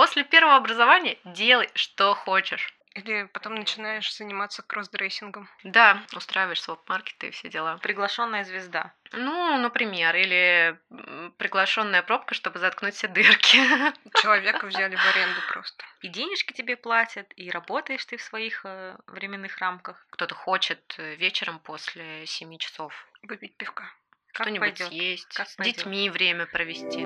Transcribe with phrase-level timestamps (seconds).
[0.00, 2.74] После первого образования делай, что хочешь.
[2.94, 5.46] Или потом начинаешь заниматься кроссдрессингом.
[5.62, 7.76] Да, устраиваешь своп-маркеты и все дела.
[7.82, 8.94] Приглашенная звезда.
[9.12, 10.80] Ну, например, или
[11.36, 13.58] приглашенная пробка, чтобы заткнуть все дырки.
[14.22, 15.84] Человека взяли в аренду просто.
[16.00, 20.02] И денежки тебе платят, и работаешь ты в своих э, временных рамках.
[20.08, 23.84] Кто-то хочет э, вечером после 7 часов Выпить пивка.
[24.32, 24.78] Что-нибудь
[25.34, 27.04] Как с детьми время провести.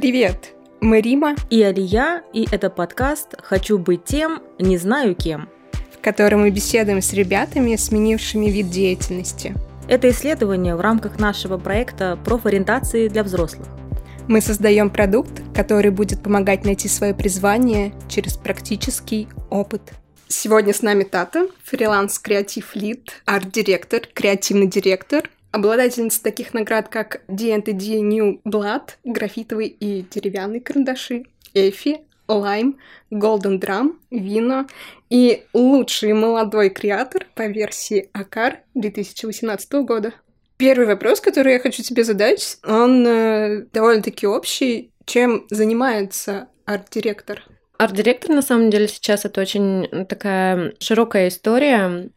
[0.00, 0.54] Привет!
[0.80, 5.50] Мы Рима, И Алия, и это подкаст «Хочу быть тем, не знаю кем».
[5.92, 9.54] в котором мы беседуем с ребятами, сменившими вид деятельности.
[9.88, 13.68] Это исследование в рамках нашего проекта профориентации для взрослых.
[14.26, 19.82] Мы создаем продукт, который будет помогать найти свое призвание через практический опыт.
[20.28, 28.00] Сегодня с нами Тата, фриланс creative lead, арт-директор, креативный директор, обладательница таких наград, как D&AD
[28.00, 31.24] New Blood, графитовый и деревянные карандаши,
[31.54, 32.78] Effie, Lime,
[33.10, 34.66] Golden Drum, WINA
[35.08, 40.14] и лучший молодой креатор по версии АКАР 2018 года.
[40.56, 44.92] Первый вопрос, который я хочу тебе задать, он э, довольно-таки общий.
[45.06, 47.42] Чем занимается арт-директор?
[47.78, 52.10] Арт-директор, на самом деле, сейчас это очень такая широкая история.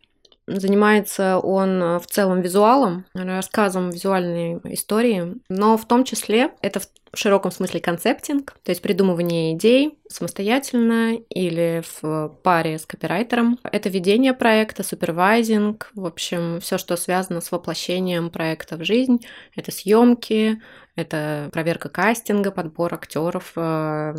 [0.46, 6.82] Занимается он э, в целом визуалом, рассказом визуальной истории, но в том числе это
[7.14, 13.60] в широком смысле концептинг, то есть придумывание идей самостоятельно или в паре с копирайтером.
[13.64, 19.26] Это ведение проекта, супервайзинг, в общем, все, что связано с воплощением проекта в жизнь.
[19.56, 20.60] Это съемки,
[20.96, 24.14] это проверка кастинга, подбор актеров, э,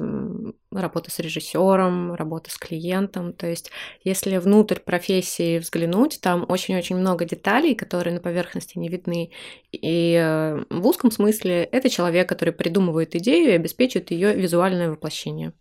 [0.72, 3.33] работа с режиссером, работа с клиентом.
[3.33, 3.70] То есть,
[4.03, 9.31] если внутрь профессии взглянуть, там очень-очень много деталей, которые на поверхности не видны.
[9.70, 12.53] И э, в узком смысле это человек, который
[12.84, 15.52] придумывает идею и обеспечивает ее визуальное воплощение.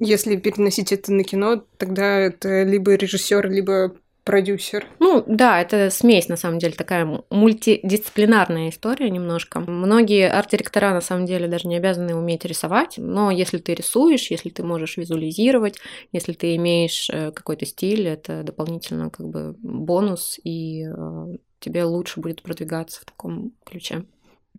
[0.00, 3.94] Если переносить это на кино, тогда это либо режиссер, либо
[4.24, 4.86] продюсер.
[5.00, 9.60] Ну да, это смесь, на самом деле, такая мультидисциплинарная история немножко.
[9.60, 14.50] Многие арт-директора, на самом деле, даже не обязаны уметь рисовать, но если ты рисуешь, если
[14.50, 15.78] ты можешь визуализировать,
[16.12, 22.20] если ты имеешь э, какой-то стиль, это дополнительно как бы бонус, и э, тебе лучше
[22.20, 24.04] будет продвигаться в таком ключе.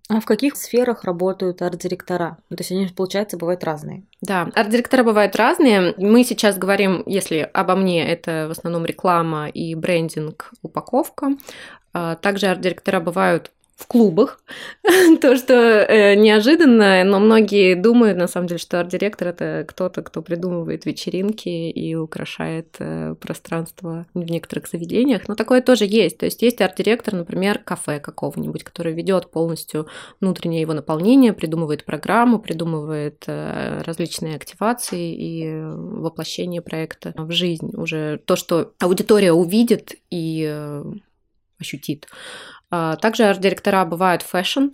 [0.08, 2.38] А в каких сферах работают арт-директора?
[2.50, 4.04] Ну, то есть они, получается, бывают разные.
[4.22, 5.96] Да, арт-директора бывают разные.
[5.98, 11.32] Мы сейчас говорим, если обо мне, это в основном реклама и брендинг, упаковка.
[11.94, 14.40] А Также арт-директора бывают в клубах,
[15.22, 20.22] то, что э, неожиданно, но многие думают, на самом деле, что арт-директор— это кто-то, кто
[20.22, 26.18] придумывает вечеринки и украшает э, пространство в некоторых заведениях, но такое тоже есть.
[26.18, 29.88] То есть есть арт-директор, например, кафе какого-нибудь, который ведет полностью
[30.22, 37.72] внутреннее его наполнение, придумывает программу, придумывает э, различные активации и воплощение проекта в жизнь.
[37.75, 40.84] Уже то, что аудитория увидит и э,
[41.60, 42.08] ощутит.
[42.72, 44.69] А Также арт-директора бывают fashion,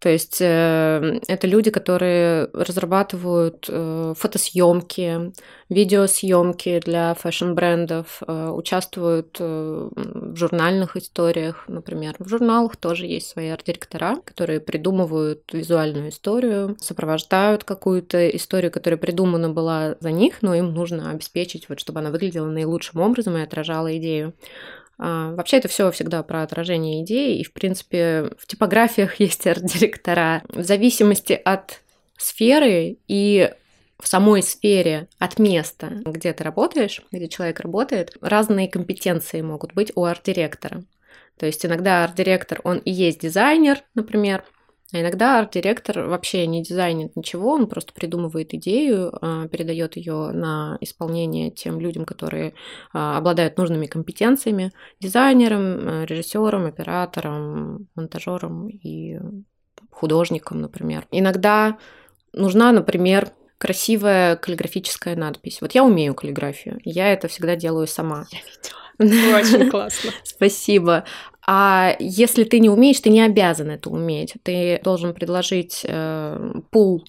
[0.00, 5.32] то есть э, это люди, которые разрабатывают э, фотосъемки,
[5.68, 12.16] видеосъемки для fashion -брендов, э, участвуют в журнальных историях, например.
[12.18, 19.50] В журналах тоже есть свои арт-директора, которые придумывают визуальную историю, сопровождают какую-то историю, которая придумана
[19.50, 23.94] была за них, но им нужно обеспечить, вот, чтобы она выглядела наилучшим образом и отражала
[23.98, 24.32] идею.
[25.02, 30.42] А, Вообще это все всегда про отражение идей, и, в принципе, в типографиях есть арт-директора.
[30.48, 31.80] В зависимости от
[32.18, 33.50] сферы и
[33.98, 39.90] в самой сфере от места, где ты работаешь, где человек работает, разные компетенции могут быть
[39.94, 40.84] у арт-директора.
[41.38, 44.44] То есть иногда арт-директор, он и есть дизайнер, например,
[44.92, 50.78] а иногда арт-директор вообще не дизайнит ничего, он просто придумывает идею, а, передает ее на
[50.80, 52.54] исполнение тем людям, которые
[52.92, 59.18] а, обладают нужными компетенциями, дизайнером, а, режиссером, оператором, монтажером и
[59.90, 61.06] художником, например.
[61.10, 61.78] Иногда
[62.32, 65.60] нужна, например, красивая каллиграфическая надпись.
[65.60, 68.26] Вот я умею каллиграфию, я это всегда делаю сама.
[68.30, 68.80] Я видела.
[69.00, 70.10] Очень классно.
[70.24, 71.04] Спасибо.
[71.52, 74.34] А если ты не умеешь, ты не обязан это уметь.
[74.44, 77.04] Ты должен предложить э, пул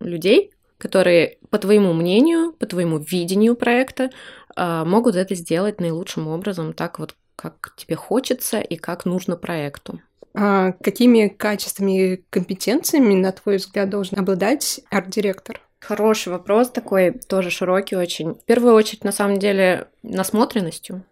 [0.00, 4.08] людей, которые, по твоему мнению, по твоему видению проекта,
[4.56, 10.00] э, могут это сделать наилучшим образом, так вот, как тебе хочется и как нужно проекту.
[10.32, 15.60] А какими качествами и компетенциями, на твой взгляд, должен обладать арт-директор?
[15.80, 18.36] Хороший вопрос такой, тоже широкий очень.
[18.36, 21.04] В первую очередь, на самом деле, насмотренностью.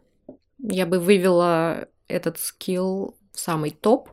[0.58, 4.10] Я бы вывела этот скилл в самый топ,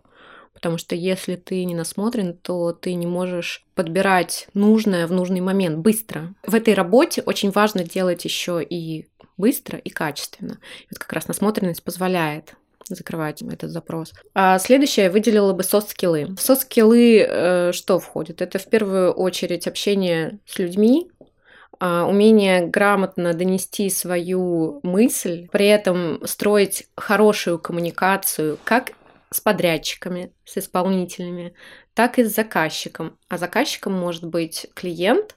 [0.53, 5.77] потому что если ты не насмотрен, то ты не можешь подбирать нужное в нужный момент
[5.77, 6.33] быстро.
[6.45, 9.07] В этой работе очень важно делать еще и
[9.37, 10.59] быстро и качественно.
[10.81, 12.55] И вот как раз насмотренность позволяет
[12.87, 14.13] закрывать этот запрос.
[14.33, 16.25] А следующее я выделила бы софт-скиллы.
[16.35, 18.41] В софт-скиллы э, что входит?
[18.41, 21.09] Это в первую очередь общение с людьми,
[21.81, 28.91] умение грамотно донести свою мысль, при этом строить хорошую коммуникацию как
[29.31, 31.53] с подрядчиками, с исполнителями,
[31.93, 33.17] так и с заказчиком.
[33.29, 35.35] А заказчиком может быть клиент,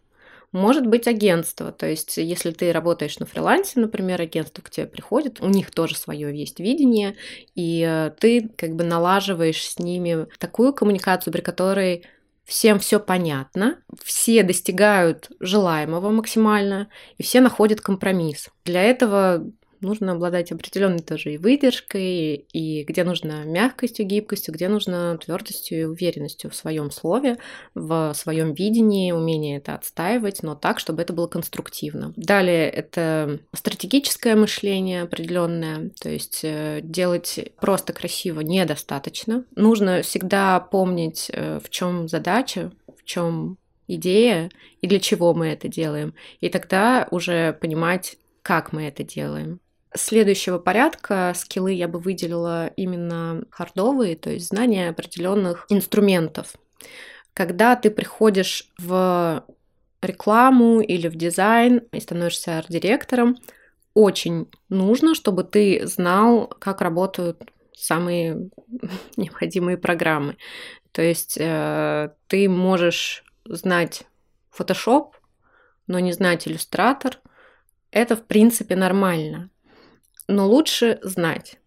[0.55, 1.73] может быть агентство.
[1.73, 5.97] То есть, если ты работаешь на фрилансе, например, агентство к тебе приходит, у них тоже
[5.97, 7.17] свое есть видение,
[7.55, 12.05] и э, ты как бы налаживаешь с ними такую коммуникацию, при которой
[12.45, 18.51] всем все понятно, все достигают желаемого максимально, и все находят компромисс.
[18.65, 19.51] Для этого
[19.85, 25.85] нужно обладать определенной тоже и выдержкой, и где нужно мягкостью, гибкостью, где нужно твердостью и
[25.85, 27.39] уверенностью в своем слове,
[27.75, 32.13] в своем видении, умение это отстаивать, но так, чтобы это было конструктивно.
[32.17, 39.45] Далее это стратегическое мышление определенное, то есть э, делать просто красиво недостаточно.
[39.55, 45.69] Нужно всегда помнить, э, в чем задача, в чем идея и для чего мы это
[45.69, 46.15] делаем.
[46.41, 49.61] И тогда уже понимать, как мы это делаем
[49.95, 56.55] следующего порядка скиллы я бы выделила именно хардовые, то есть знания определенных инструментов.
[57.33, 59.45] Когда ты приходишь в
[60.03, 63.37] рекламу или в дизайн и становишься арт-директором,
[63.95, 67.43] очень нужно, чтобы ты знал, как работают
[67.73, 68.51] самые
[69.17, 70.37] необходимые программы.
[70.93, 74.03] То есть э, ты можешь знать
[74.57, 75.13] Photoshop,
[75.87, 77.21] но не знать иллюстратор.
[77.91, 79.51] Это, в принципе, нормально
[80.29, 81.59] но лучше знать.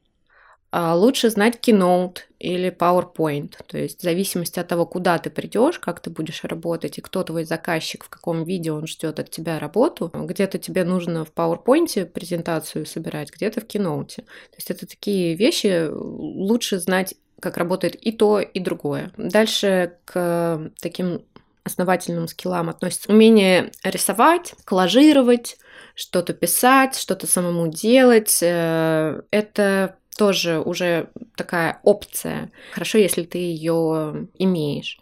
[0.69, 3.53] А лучше знать Keynote или PowerPoint.
[3.67, 7.23] То есть в зависимости от того, куда ты придешь, как ты будешь работать и кто
[7.23, 10.11] твой заказчик, в каком виде он ждет от тебя работу.
[10.13, 14.17] Где-то тебе нужно в PowerPoint презентацию собирать, где-то в Keynote.
[14.17, 19.13] То есть это такие вещи лучше знать, как работает и то, и другое.
[19.15, 21.23] Дальше к таким
[21.67, 25.57] основательным скиллам относится умение рисовать, коллажировать,
[25.95, 28.39] что-то писать, что-то самому делать.
[28.41, 32.51] Э, это тоже уже такая опция.
[32.73, 34.99] Хорошо, если ты ее имеешь.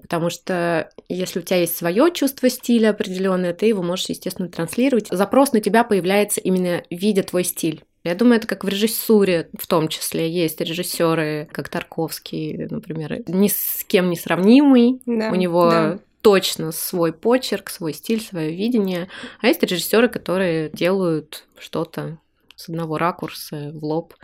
[0.00, 5.08] Потому что если у тебя есть свое чувство стиля определенное, ты его можешь, естественно, транслировать.
[5.10, 7.84] Запрос на тебя появляется именно видя твой стиль.
[8.02, 10.30] Я думаю, это как в режиссуре в том числе.
[10.30, 15.02] Есть режиссеры, как Тарковский, например, ни с кем не сравнимый.
[15.04, 19.08] Да, у него да точно свой почерк, свой стиль, свое видение.
[19.40, 22.18] А есть режиссеры, которые делают что-то
[22.56, 24.14] с одного ракурса в лоб.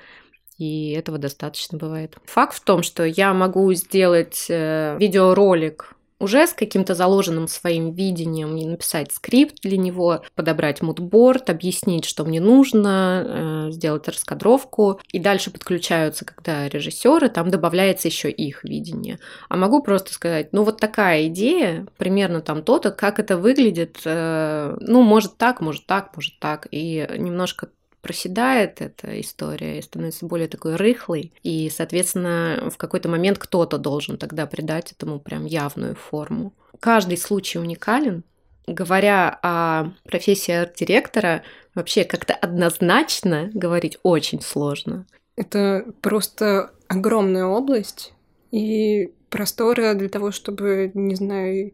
[0.59, 2.17] И этого достаточно бывает.
[2.25, 8.57] Факт в том, что я могу сделать э, видеоролик уже с каким-то заложенным своим видением
[8.57, 15.01] и написать скрипт для него, подобрать мудборд, объяснить, что мне нужно, э, сделать раскадровку.
[15.13, 19.19] И дальше подключаются, когда режиссеры, там добавляется еще их видение.
[19.49, 24.77] А могу просто сказать, ну вот такая идея, примерно там то-то, как это выглядит, э,
[24.81, 26.67] ну может так, может так, может так.
[26.71, 27.69] И немножко
[28.07, 31.33] проседает эта история и становится более такой рыхлой.
[31.43, 36.53] И, соответственно, в какой-то момент кто-то должен тогда придать этому прям явную форму.
[36.79, 38.23] Каждый случай уникален.
[38.69, 41.43] Говоря о профессии арт-директора,
[41.75, 45.05] вообще как-то однозначно говорить очень сложно.
[45.35, 48.13] Это просто огромная область
[48.53, 51.73] и простора для того, чтобы, не знаю,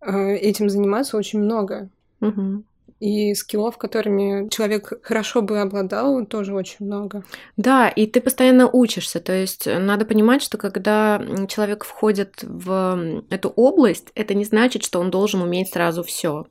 [0.00, 1.90] э, этим заниматься очень много.
[2.22, 2.64] Угу.
[3.00, 7.24] И скиллов, которыми человек хорошо бы обладал, тоже очень много.
[7.56, 9.20] Да, и ты постоянно учишься.
[9.20, 14.98] То есть надо понимать, что когда человек входит в эту область, это не значит, что
[14.98, 16.46] он должен уметь сразу все.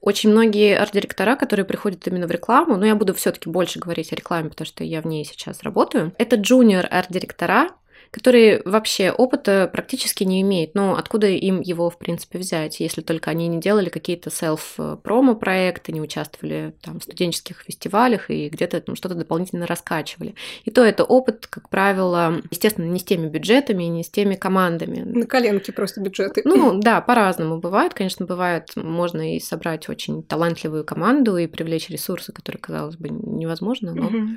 [0.00, 4.16] Очень многие арт-директора, которые приходят именно в рекламу, но я буду все-таки больше говорить о
[4.16, 7.70] рекламе, потому что я в ней сейчас работаю, это джуниор арт-директора,
[8.10, 10.74] которые вообще опыта практически не имеют.
[10.74, 16.00] Но откуда им его, в принципе, взять, если только они не делали какие-то селф-промо-проекты, не
[16.00, 20.34] участвовали там, в студенческих фестивалях и где-то там что-то дополнительно раскачивали.
[20.64, 25.00] И то это опыт, как правило, естественно, не с теми бюджетами, не с теми командами.
[25.00, 26.42] На коленке просто бюджеты.
[26.44, 27.94] Ну да, по-разному бывает.
[27.94, 33.94] Конечно, бывает, можно и собрать очень талантливую команду и привлечь ресурсы, которые, казалось бы, невозможно,
[33.94, 34.06] но...
[34.06, 34.28] Угу.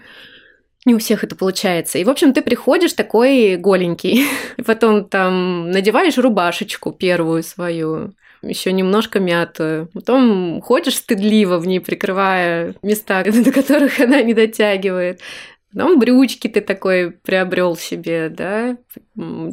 [0.86, 2.00] Не у всех это получается.
[2.00, 4.26] И, в общем, ты приходишь такой голенький,
[4.66, 9.90] потом там надеваешь рубашечку первую свою, еще немножко мятую.
[9.94, 15.20] Потом ходишь стыдливо в ней, прикрывая места, до которых она не дотягивает.
[15.74, 18.78] Потом брючки ты такой приобрел себе, да,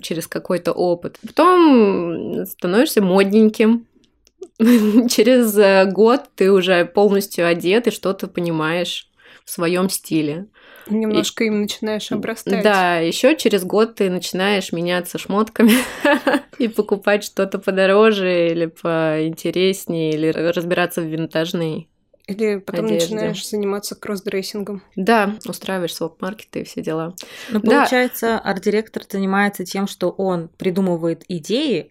[0.02, 1.18] через какой-то опыт.
[1.24, 3.86] Потом становишься модненьким.
[5.08, 9.08] Через э, год ты уже полностью одет и что-то понимаешь
[9.44, 10.46] в своем стиле.
[10.90, 12.62] Немножко и, им начинаешь обрастать.
[12.62, 15.72] Да, еще через год ты начинаешь меняться шмотками
[16.58, 21.88] и покупать что-то подороже или поинтереснее, или разбираться в винтажной
[22.26, 23.14] или потом одежде.
[23.14, 24.82] начинаешь заниматься кросс-дрессингом.
[24.96, 27.14] Да, устраиваешь своп-маркеты и все дела.
[27.50, 27.80] Ну, Да.
[27.80, 31.90] получается, арт-директор занимается тем, что он придумывает идеи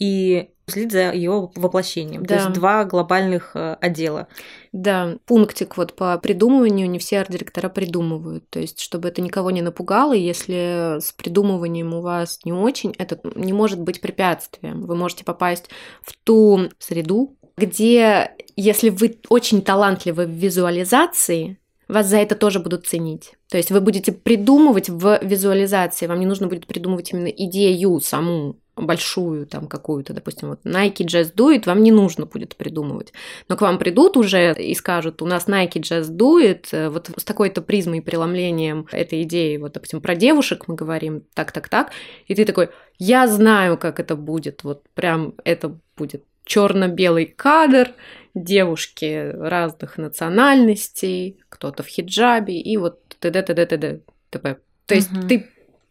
[0.00, 2.24] и следит за его воплощением.
[2.24, 2.40] То Да.
[2.42, 4.28] есть два глобальных э, отдела.
[4.72, 8.48] Да, пунктик вот по придумыванию не все арт-директора придумывают.
[8.50, 13.20] То есть, чтобы это никого не напугало, если с придумыванием у вас не очень, это
[13.34, 14.82] не может быть препятствием.
[14.82, 15.70] Вы можете попасть
[16.02, 21.58] в ту среду, где, если вы очень талантливы в визуализации,
[21.88, 23.32] вас за это тоже будут ценить.
[23.50, 28.56] То есть вы будете придумывать в визуализации, вам не нужно будет придумывать именно идею саму
[28.86, 33.12] большую там какую-то, допустим, вот Nike Jazz Duet, вам не нужно будет придумывать.
[33.48, 37.24] Но к вам придут уже и скажут, у нас Nike Jazz Duet, э, вот с
[37.24, 41.90] такой-то призмой и преломлением этой идеи, вот, допустим, про девушек мы говорим, так-так-так,
[42.26, 47.92] и ты такой, я знаю, как это будет, вот прям это будет черно-белый кадр,
[48.34, 53.42] девушки разных национальностей, кто-то в хиджабе, и вот т.д.
[53.42, 53.66] т.д.
[53.66, 54.00] т.д.
[54.30, 54.56] т.п.
[54.86, 55.48] То есть ты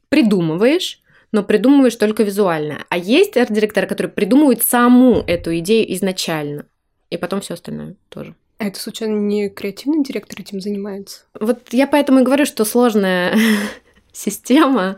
[0.09, 2.85] придумываешь, но придумываешь только визуально.
[2.89, 6.65] А есть арт-директор, который придумывает саму эту идею изначально,
[7.09, 8.35] и потом все остальное тоже.
[8.59, 11.21] А это, случайно, не креативный директор этим занимается?
[11.39, 13.33] Вот я поэтому и говорю, что сложная
[14.11, 14.97] система,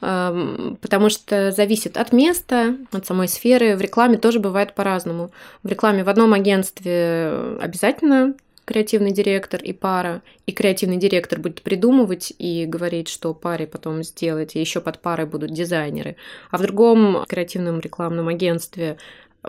[0.00, 3.76] эм, потому что зависит от места, от самой сферы.
[3.76, 5.30] В рекламе тоже бывает по-разному.
[5.62, 12.32] В рекламе в одном агентстве обязательно креативный директор и пара, и креативный директор будет придумывать
[12.38, 16.16] и говорить, что паре потом сделать, и еще под парой будут дизайнеры.
[16.50, 18.98] А в другом креативном рекламном агентстве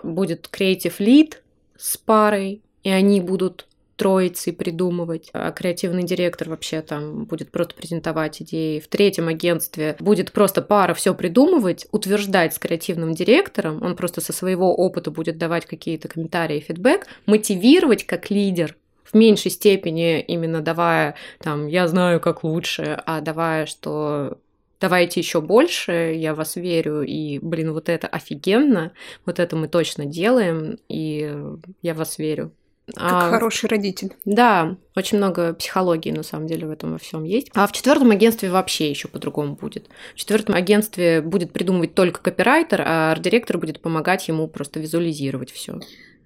[0.02, 1.42] будет креатив лид
[1.76, 3.66] с парой, и они будут
[3.96, 8.80] троицей придумывать, а креативный директор вообще там будет просто презентовать идеи.
[8.80, 14.32] В третьем агентстве будет просто пара все придумывать, утверждать с креативным директором, он просто со
[14.32, 18.76] своего опыта будет давать какие-то комментарии, фидбэк, мотивировать как лидер,
[19.14, 24.38] в меньшей степени именно давая там «я знаю, как лучше», а давая, что
[24.80, 28.92] давайте еще больше, я вас верю, и, блин, вот это офигенно,
[29.24, 31.34] вот это мы точно делаем, и
[31.80, 32.52] я в вас верю.
[32.86, 34.12] Как А, хороший родитель.
[34.26, 37.50] Да, очень много психологии на самом деле в этом во всем есть.
[37.54, 39.88] А в четвертом агентстве вообще еще по-другому будет.
[40.14, 45.80] В четвертом агентстве будет придумывать только копирайтер, а арт-директор будет помогать ему просто визуализировать все.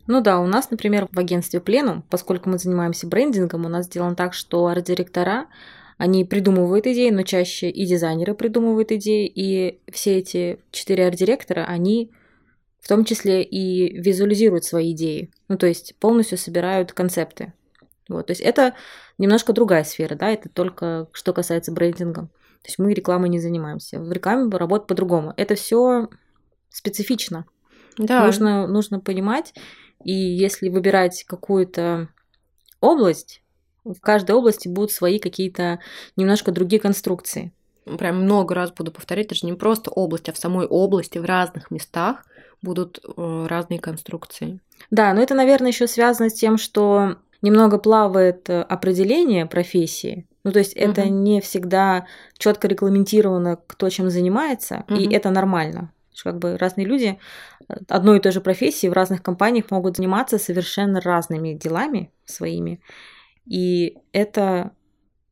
[0.09, 4.17] Ну да, у нас, например, в агентстве Пленум, поскольку мы занимаемся брендингом, у нас сделано
[4.17, 5.49] так, что арт-директора,
[5.99, 12.11] они придумывают идеи, но чаще и дизайнеры придумывают идеи, и все эти четыре арт-директора, они
[12.81, 17.53] в том числе и визуализируют свои идеи, ну то есть полностью собирают концепты.
[18.09, 18.75] Вот, то есть это
[19.19, 22.23] немножко другая сфера, да, это только что касается брендинга.
[22.63, 24.01] То есть мы рекламой не занимаемся.
[24.01, 25.35] В рекламе работа по-другому.
[25.37, 26.09] Это все
[26.71, 27.45] специфично.
[27.99, 29.53] Да, Нужно, нужно понимать,
[30.05, 32.09] и если выбирать какую-то
[32.81, 33.43] область,
[33.85, 35.81] в каждой области будут свои какие-то
[36.17, 37.53] немножко другие конструкции.
[37.99, 41.25] прям много раз буду повторять, это же не просто область, а в самой области, в
[41.25, 42.27] разных местах
[42.61, 44.61] будут э, разные конструкции.
[44.91, 50.27] Да, но это, наверное, еще связано с тем, что немного плавает э, определение профессии.
[50.45, 51.23] Ну, то есть это Мгм.
[51.25, 55.13] не всегда четко регламентировано, кто чем занимается, и Мгм.
[55.13, 55.93] это нормально.
[56.23, 57.19] Как бы разные люди
[57.69, 62.81] э, одной и той же профессии в разных компаниях могут заниматься совершенно разными делами своими.
[63.47, 64.73] И это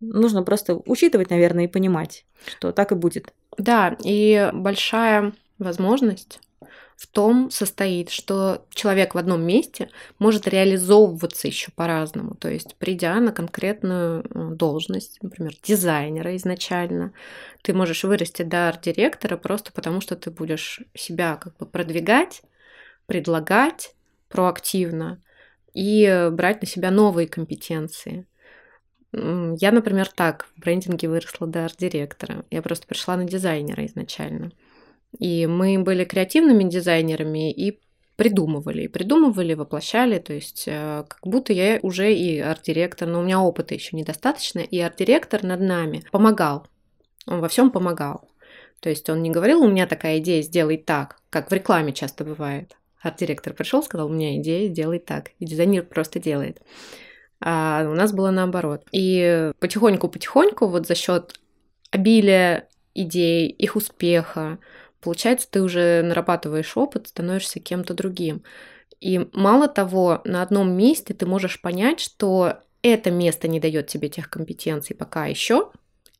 [0.01, 3.33] нужно просто учитывать, наверное, и понимать, что так и будет.
[3.59, 6.41] Да, и большая возможность
[6.97, 12.35] в том состоит, что человек в одном месте может реализовываться еще по-разному.
[12.37, 17.13] То есть, придя на конкретную э, должность, например, дизайнера изначально,
[17.63, 22.43] ты можешь вырасти до арт-директора просто потому, что ты будешь себя как бы продвигать,
[23.05, 23.95] предлагать
[24.31, 25.23] проактивно
[25.75, 28.27] и брать на себя новые компетенции.
[29.13, 32.45] Я, например, так в брендинге выросла до арт-директора.
[32.51, 34.53] Я просто пришла на дизайнера изначально.
[35.19, 37.81] И мы были креативными дизайнерами и
[38.17, 43.23] придумывали, и придумывали, воплощали, то есть э, как будто я уже и арт-директор, но у
[43.23, 46.67] меня опыта еще недостаточно, и арт-директор над нами помогал,
[47.27, 48.29] он во всем помогал.
[48.81, 52.25] То есть он не говорил, у меня такая идея, сделай так, как в рекламе часто
[52.25, 52.77] бывает.
[53.03, 56.63] Арт-директор пришел, сказал, у меня идея, сделай так, и дизайнер просто делает.
[57.41, 58.83] А у нас было наоборот.
[58.93, 61.39] И потихоньку-потихоньку вот за счет
[61.91, 64.59] обилия идей, их успеха,
[65.07, 68.43] получается, ты уже нарабатываешь опыт, становишься кем-то другим.
[69.01, 74.09] И мало того, на одном месте ты можешь понять, что это место не дает тебе
[74.09, 75.71] тех компетенций пока еще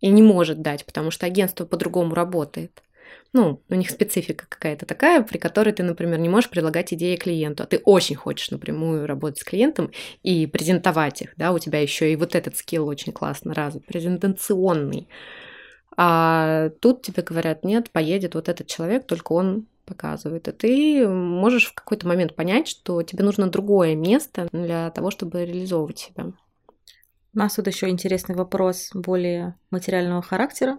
[0.01, 2.81] и не может дать, потому что агентство по-другому работает.
[3.33, 7.65] Ну, у них специфика какая-то такая, при которой ты, например, не можешь предлагать идеи клиенту,
[7.65, 9.91] а ты очень хочешь напрямую работать с клиентом
[10.23, 15.09] и презентовать их, да, у тебя еще и вот этот скилл очень классно развит, презентационный.
[15.97, 20.49] А тут тебе говорят, нет, поедет вот этот человек, только он показывает.
[20.49, 25.45] И ты можешь в какой-то момент понять, что тебе нужно другое место для того, чтобы
[25.45, 26.33] реализовывать себя.
[27.35, 30.79] У нас тут еще интересный вопрос более материального характера.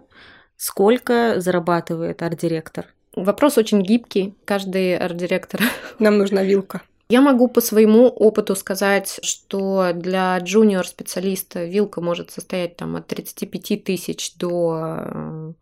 [0.56, 2.86] Сколько зарабатывает арт-директор?
[3.14, 4.36] Вопрос очень гибкий.
[4.44, 5.60] Каждый арт-директор.
[5.98, 6.82] Нам нужна вилка.
[7.10, 13.82] Я могу по своему опыту сказать, что для джуниор-специалиста вилка может состоять там от 35
[13.82, 15.54] тысяч до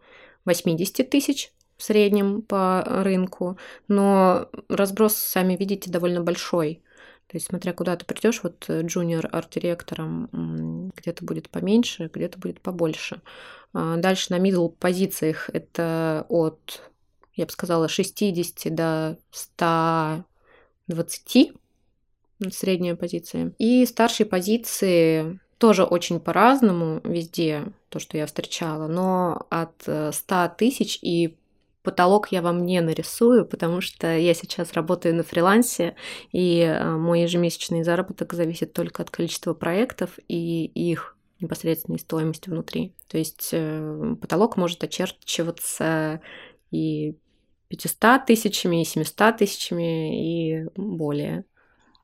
[0.44, 6.82] 80 э, тысяч в среднем по рынку, но разброс, сами видите, довольно большой.
[7.28, 13.20] То есть, смотря куда ты придешь, вот джуниор арт-директором где-то будет поменьше, где-то будет побольше.
[13.72, 16.82] А дальше на middle позициях это от,
[17.34, 20.24] я бы сказала, 60 до 100
[20.88, 21.52] 20
[22.50, 23.52] средняя позиция.
[23.58, 30.50] И старшие позиции тоже очень по-разному везде, то, что я встречала, но от 100 э,
[30.56, 31.36] тысяч и
[31.82, 35.94] потолок я вам не нарисую, потому что я сейчас работаю на фрилансе,
[36.32, 42.92] и э, мой ежемесячный заработок зависит только от количества проектов и их непосредственной стоимости внутри.
[43.08, 46.20] То есть э, потолок может очерчиваться
[46.70, 47.16] и
[47.68, 51.44] 500 тысячами, и 700 тысячами, и более.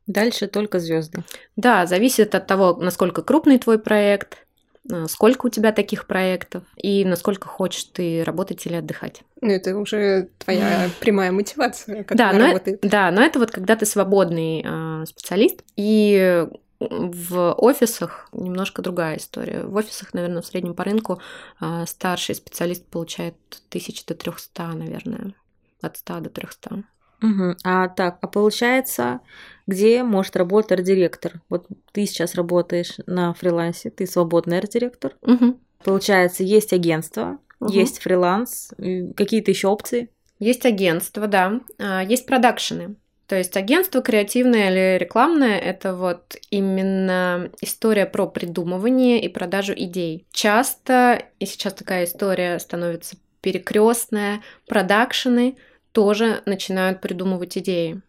[0.06, 1.22] Дальше только звезды.
[1.56, 4.46] Да, зависит от того, насколько крупный твой проект,
[4.90, 9.22] а, сколько у тебя таких проектов и насколько хочешь ты работать или отдыхать.
[9.40, 12.80] Ну, это уже твоя прямая мотивация, да, но работает.
[12.82, 16.46] Да, но это вот когда ты свободный э, специалист, и
[16.80, 19.62] в офисах немножко другая история.
[19.62, 21.20] В офисах, наверное, в среднем по рынку
[21.60, 23.36] э, старший специалист получает
[23.68, 25.34] тысяч до 300, наверное
[25.82, 26.84] от 100 до 300.
[27.22, 27.56] Угу.
[27.64, 29.20] А так, а получается,
[29.66, 31.40] где может работать арт-директор?
[31.48, 35.14] Вот ты сейчас работаешь на фрилансе, ты свободный арт-директор.
[35.22, 35.58] Угу.
[35.84, 37.72] Получается, есть агентство, угу.
[37.72, 38.72] есть фриланс,
[39.16, 40.10] какие-то еще опции?
[40.38, 41.60] Есть агентство, да.
[41.78, 42.96] А, есть продакшены.
[43.28, 50.26] То есть агентство креативное или рекламное– это вот именно история про придумывание и продажу идей.
[50.32, 55.56] Часто, и сейчас такая история становится перекрестная, продакшены–
[55.92, 58.02] тоже начинают придумывать идеи.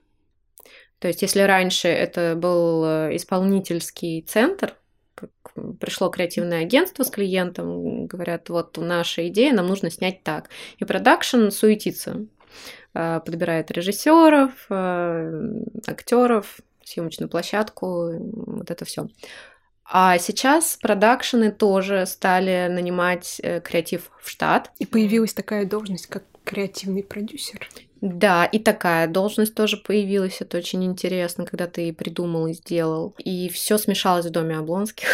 [1.04, 4.78] То есть, если раньше это был э, исполнительский центр,
[5.80, 10.50] пришло креативное агентство с клиентом, говорят, вот наша идея, нам нужно снять так.
[10.78, 12.26] И продакшн суетится,
[12.93, 15.41] э, подбирает режиссеров, э,
[15.88, 19.08] актеров, съемочную площадку, вот это все.
[19.84, 24.72] А сейчас продакшены тоже стали нанимать креатив в штат.
[24.80, 27.67] И появилась такая должность, как креативный продюсер.
[28.01, 30.41] Да, и такая должность тоже появилась.
[30.41, 33.15] Это очень интересно, когда ты придумал и сделал.
[33.17, 35.08] И все смешалось в доме Облонских.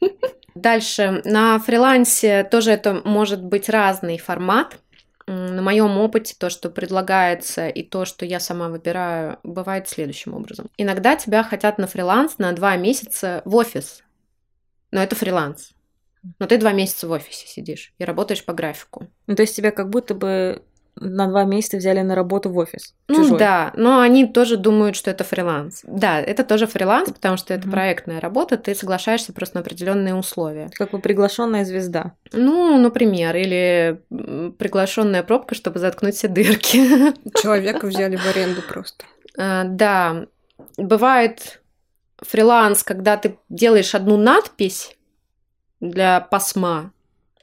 [0.54, 1.20] Дальше.
[1.26, 4.78] На фрилансе тоже это может быть разный формат.
[5.26, 10.70] На моем опыте то, что предлагается, и то, что я сама выбираю, бывает следующим образом.
[10.78, 14.02] Иногда тебя хотят на фриланс на два месяца в офис.
[14.90, 15.75] Но это фриланс.
[16.38, 19.08] Но ты два месяца в офисе сидишь и работаешь по графику.
[19.26, 20.62] Ну, то есть тебя как будто бы
[20.98, 22.94] на два месяца взяли на работу в офис.
[23.08, 23.38] Ну чужой.
[23.38, 25.82] да, но они тоже думают, что это фриланс.
[25.84, 30.14] Да, это тоже фриланс, потому что это mm проектная работа, ты соглашаешься просто на определенные
[30.14, 30.70] условия.
[30.74, 32.14] Как бы приглашенная звезда.
[32.32, 36.78] Ну, например, или приглашенная пробка, чтобы заткнуть все дырки.
[37.42, 39.04] Человека взяли в аренду просто.
[39.36, 40.26] А, да,
[40.78, 41.60] бывает
[42.18, 44.95] фриланс, когда ты делаешь одну надпись
[45.80, 46.92] для пасма,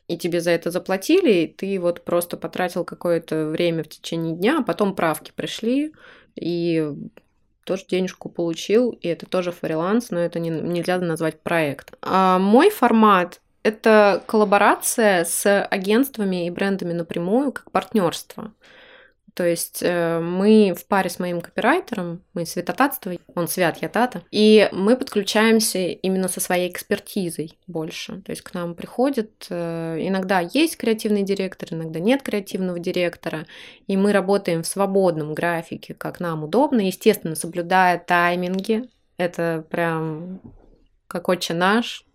[0.07, 4.59] и тебе за это заплатили, и ты вот просто потратил какое-то время в течение дня,
[4.59, 5.93] а потом правки пришли,
[6.35, 6.93] и
[7.63, 11.93] тоже денежку получил, и это тоже фриланс, но это не, нельзя назвать проект.
[12.01, 18.53] А мой формат– это коллаборация с агентствами и брендами напрямую, как партнерство.
[19.33, 24.21] То есть э, мы в паре с моим копирайтером, мы светотатство, он свят, я тата,
[24.29, 28.21] и мы подключаемся именно со своей экспертизой больше.
[28.21, 33.47] То есть к нам приходит, э, иногда есть креативный директор, иногда нет креативного директора,
[33.87, 38.89] и мы работаем в свободном графике, как нам удобно, естественно, соблюдая тайминги.
[39.17, 40.41] Это прям
[41.07, 42.05] как отче наш,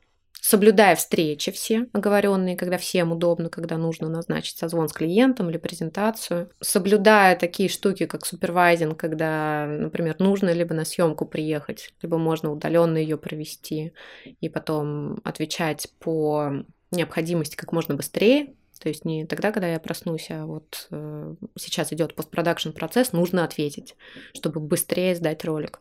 [0.40, 6.51] соблюдая встречи все оговоренные, когда всем удобно, когда нужно назначить созвон с клиентом или презентацию,
[6.61, 12.96] соблюдая такие штуки, как супервайзинг, когда, например, нужно либо на съемку приехать, либо можно удаленно
[12.98, 13.92] ее провести
[14.40, 20.29] и потом отвечать по необходимости как можно быстрее, то есть не тогда, когда я проснусь,
[20.31, 23.96] а вот э, сейчас идет постпродакшн процесс, нужно ответить,
[24.35, 25.81] чтобы быстрее сдать ролик.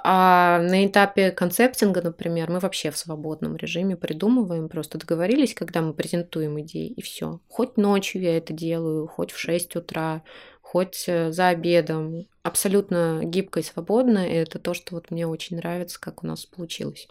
[0.00, 5.92] А на этапе концептинга, например, мы вообще в свободном режиме придумываем, просто договорились, когда мы
[5.92, 7.40] презентуем идеи, и все.
[7.48, 10.22] Хоть ночью я это делаю, хоть в 6 утра,
[10.62, 12.28] хоть э, за обедом.
[12.42, 16.46] Абсолютно гибко и свободно, и это то, что вот мне очень нравится, как у нас
[16.46, 17.08] получилось.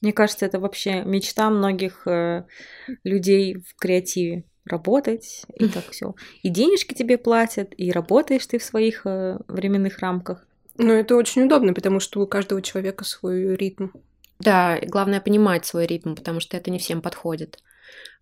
[0.00, 2.44] Мне кажется, это вообще мечта многих э,
[3.04, 6.14] людей в креативе работать и так все.
[6.42, 10.46] И денежки тебе платят, и работаешь ты в своих э, временных рамках.
[10.78, 13.88] Ну, это очень удобно, потому что у каждого человека свой ритм.
[14.38, 17.62] Да, главное понимать свой ритм, потому что это не всем подходит.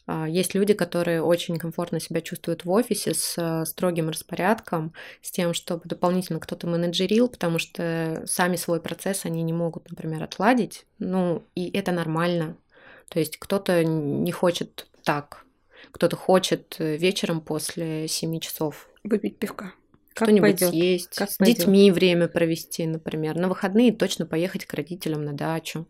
[0.06, 5.30] А, есть люди, которые очень комфортно себя чувствуют в офисе с э, строгим распорядком, с
[5.30, 10.86] тем, чтобы дополнительно кто-то менеджерил, потому что сами свой процесс они не могут, например, отладить.
[10.98, 12.56] Ну, и это нормально.
[13.08, 15.44] То есть кто-то не хочет так,
[15.90, 19.72] кто-то хочет э, вечером после 7 часов выпить пивка
[20.14, 21.56] что-нибудь съесть, как с пойдёт.
[21.56, 23.36] детьми время провести, например.
[23.36, 25.86] На выходные точно поехать к родителям на дачу.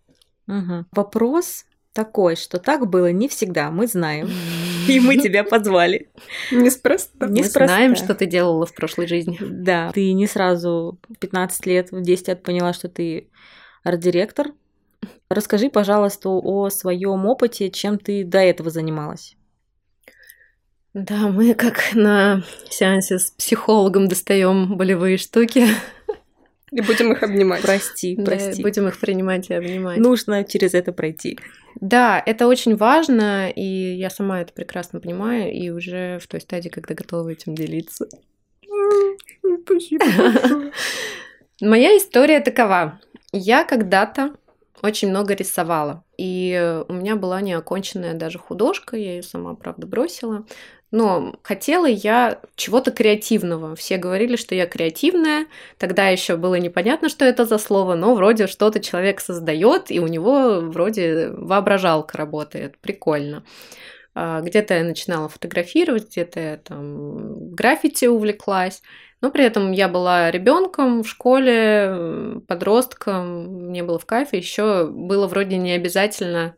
[0.46, 0.86] Угу.
[0.92, 4.28] Вопрос такой, что так было не всегда, мы знаем.
[4.88, 6.10] И мы тебя позвали.
[6.50, 7.26] Неспроста.
[7.26, 9.38] Мы знаем, что ты делала в прошлой жизни.
[9.40, 9.90] Да.
[9.92, 13.30] Ты не сразу 15 лет, в 10 лет поняла, что ты
[13.82, 14.48] арт-директор.
[15.30, 19.36] Расскажи, пожалуйста, о своем опыте, чем ты до этого занималась.
[20.94, 25.66] Да, мы как на сеансе с психологом достаем болевые штуки.
[26.70, 27.62] И будем их обнимать.
[27.62, 28.62] Прости, прости.
[28.62, 29.98] Да, будем их принимать и обнимать.
[29.98, 31.38] Нужно через это пройти.
[31.80, 36.68] Да, это очень важно, и я сама это прекрасно понимаю, и уже в той стадии,
[36.68, 38.06] когда готова этим делиться.
[39.64, 40.04] Спасибо.
[41.60, 43.00] Моя история такова.
[43.32, 44.34] Я когда-то
[44.82, 46.04] очень много рисовала.
[46.18, 50.44] И у меня была неоконченная даже художка, я ее сама, правда, бросила.
[50.94, 53.74] Но хотела я чего-то креативного.
[53.74, 55.48] Все говорили, что я креативная.
[55.76, 60.06] Тогда еще было непонятно, что это за слово, но вроде что-то человек создает, и у
[60.06, 62.78] него вроде воображалка работает.
[62.78, 63.42] Прикольно.
[64.14, 68.80] А, где-то я начинала фотографировать, где-то я там граффити увлеклась.
[69.20, 74.38] Но при этом я была ребенком в школе, подростком, мне было в кайфе.
[74.38, 76.54] Еще было вроде не обязательно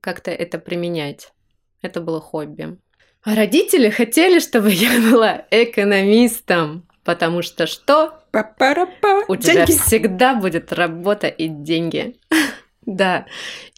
[0.00, 1.34] как-то это применять.
[1.82, 2.78] Это было хобби.
[3.24, 8.20] А родители хотели, чтобы я была экономистом, потому что что?
[8.30, 9.24] Па-па-ра-па.
[9.28, 12.16] У тебя всегда будет работа и деньги.
[12.86, 13.26] да.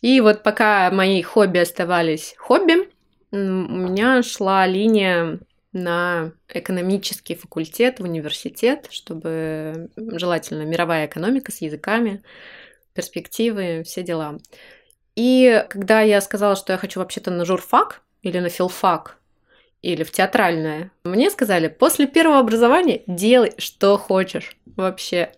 [0.02, 2.88] И вот пока мои хобби оставались хобби,
[3.30, 5.38] у меня шла линия
[5.72, 12.22] на экономический факультет в университет, чтобы желательно мировая экономика с языками,
[12.94, 14.38] перспективы, все дела.
[15.14, 19.18] И когда я сказала, что я хочу вообще-то на журфак или на филфак,
[19.82, 20.90] или в театральное.
[21.04, 24.56] Мне сказали, после первого образования делай, что хочешь.
[24.76, 25.32] Вообще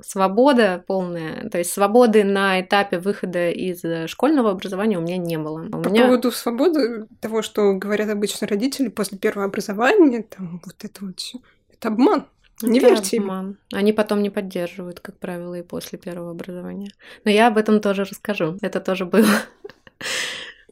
[0.00, 1.48] свобода полная.
[1.48, 5.66] То есть свободы на этапе выхода из школьного образования у меня не было.
[5.66, 6.04] У По меня...
[6.04, 11.38] поводу свободы, того, что говорят обычно родители после первого образования, там вот это вот все,
[11.72, 12.26] это обман.
[12.62, 13.50] Не это верьте обман.
[13.50, 13.58] им.
[13.72, 16.90] Они потом не поддерживают, как правило, и после первого образования.
[17.24, 18.56] Но я об этом тоже расскажу.
[18.62, 19.26] Это тоже было.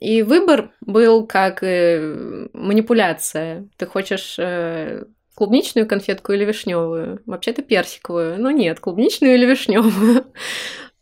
[0.01, 3.69] И выбор был как э, манипуляция.
[3.77, 5.05] Ты хочешь э,
[5.35, 7.23] клубничную конфетку или вишневую?
[7.27, 8.41] Вообще-то персиковую.
[8.41, 10.27] Но нет, клубничную или вишневую.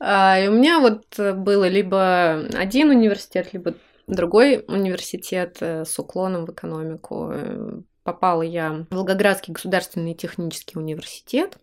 [0.04, 3.74] А, и у меня вот было либо один университет, либо
[4.08, 7.32] другой университет э, с уклоном в экономику.
[8.02, 11.56] Попала я в Волгоградский государственный технический университет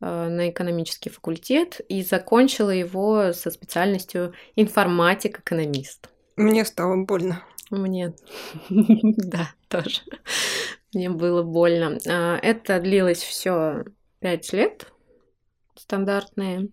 [0.00, 6.10] на экономический факультет и закончила его со специальностью информатик-экономист.
[6.40, 7.42] Мне стало больно.
[7.70, 8.14] Мне,
[8.70, 10.00] да, тоже.
[10.94, 11.98] Мне было больно.
[12.08, 13.84] А, это длилось все
[14.20, 14.86] пять лет,
[15.76, 16.70] стандартные.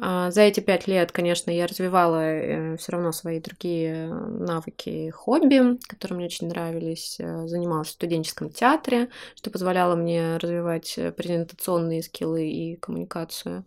[0.00, 5.78] А, за эти пять лет, конечно, я развивала э, все равно свои другие навыки, хобби,
[5.88, 7.18] которые мне очень нравились.
[7.20, 13.64] Э, занималась в студенческом театре, что позволяло мне развивать презентационные скиллы и коммуникацию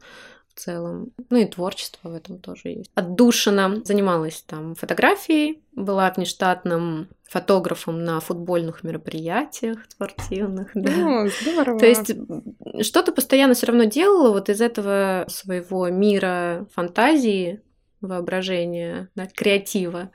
[0.53, 1.11] в целом.
[1.29, 2.91] Ну и творчество в этом тоже есть.
[2.95, 3.81] Отдушина.
[3.83, 10.71] Занималась там фотографией, была внештатным фотографом на футбольных мероприятиях спортивных.
[10.73, 11.23] Да.
[11.23, 11.79] О, здорово.
[11.79, 12.13] То есть
[12.81, 17.61] что-то постоянно все равно делала вот из этого своего мира фантазии,
[18.01, 20.11] воображения, да, креатива,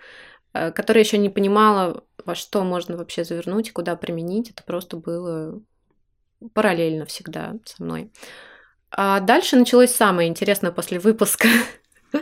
[0.52, 4.50] э, которая еще не понимала, во что можно вообще завернуть и куда применить.
[4.50, 5.60] Это просто было
[6.52, 8.10] параллельно всегда со мной.
[8.98, 11.48] А дальше началось самое интересное после выпуска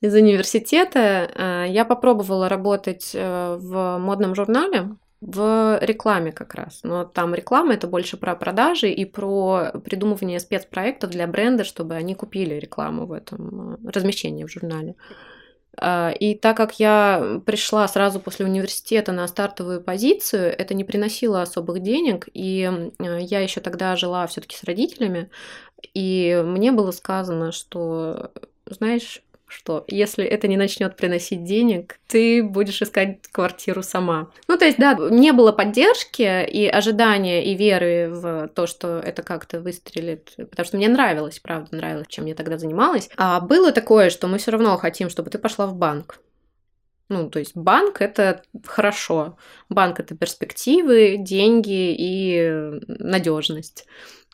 [0.00, 1.30] из университета.
[1.34, 6.80] Э, я попробовала работать э, в модном журнале, в рекламе как раз.
[6.82, 12.14] Но там реклама это больше про продажи и про придумывание спецпроектов для бренда, чтобы они
[12.14, 14.94] купили рекламу в этом э, размещении в журнале.
[16.20, 21.82] И так как я пришла сразу после университета на стартовую позицию, это не приносило особых
[21.82, 25.28] денег, и я еще тогда жила все-таки с родителями,
[25.94, 28.30] и мне было сказано, что,
[28.66, 34.30] знаешь, что если это не начнет приносить денег, ты будешь искать квартиру сама.
[34.48, 39.22] Ну, то есть, да, не было поддержки и ожидания и веры в то, что это
[39.22, 43.08] как-то выстрелит, потому что мне нравилось, правда, нравилось, чем я тогда занималась.
[43.16, 46.18] А было такое, что мы все равно хотим, чтобы ты пошла в банк.
[47.08, 49.36] Ну, то есть банк это хорошо.
[49.68, 53.86] Банк это перспективы, деньги и надежность.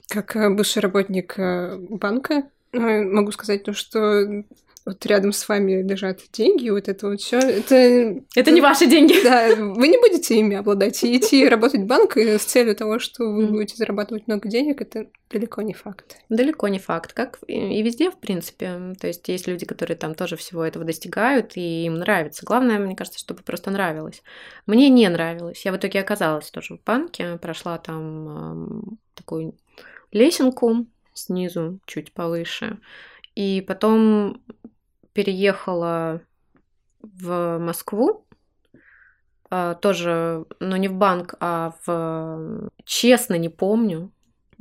[0.09, 4.45] Как э, бывший работник э, банка, э, могу сказать то, что
[4.85, 7.39] вот рядом с вами лежат деньги, вот это вот все.
[7.39, 9.15] Это, это не ваши деньги.
[9.23, 11.03] Да, вы не будете ими обладать.
[11.05, 15.07] И идти работать в банк с целью того, что вы будете зарабатывать много денег, это
[15.31, 16.17] далеко не факт.
[16.29, 17.13] Далеко не факт.
[17.13, 18.95] Как и везде, в принципе.
[19.01, 22.45] То есть есть люди, которые там тоже всего этого достигают, и им нравится.
[22.45, 24.23] Главное, мне кажется, чтобы просто нравилось.
[24.67, 25.65] Мне не нравилось.
[25.65, 29.55] Я в итоге оказалась тоже в банке, прошла там такую
[30.13, 32.79] лесенку снизу, чуть повыше.
[33.35, 34.43] И потом
[35.13, 36.21] переехала
[37.01, 38.27] в Москву,
[39.51, 42.71] а, тоже, но не в банк, а в...
[42.85, 44.11] Честно, не помню,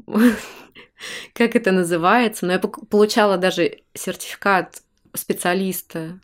[1.33, 4.81] как это называется, но я получала даже сертификат
[5.13, 6.19] специалиста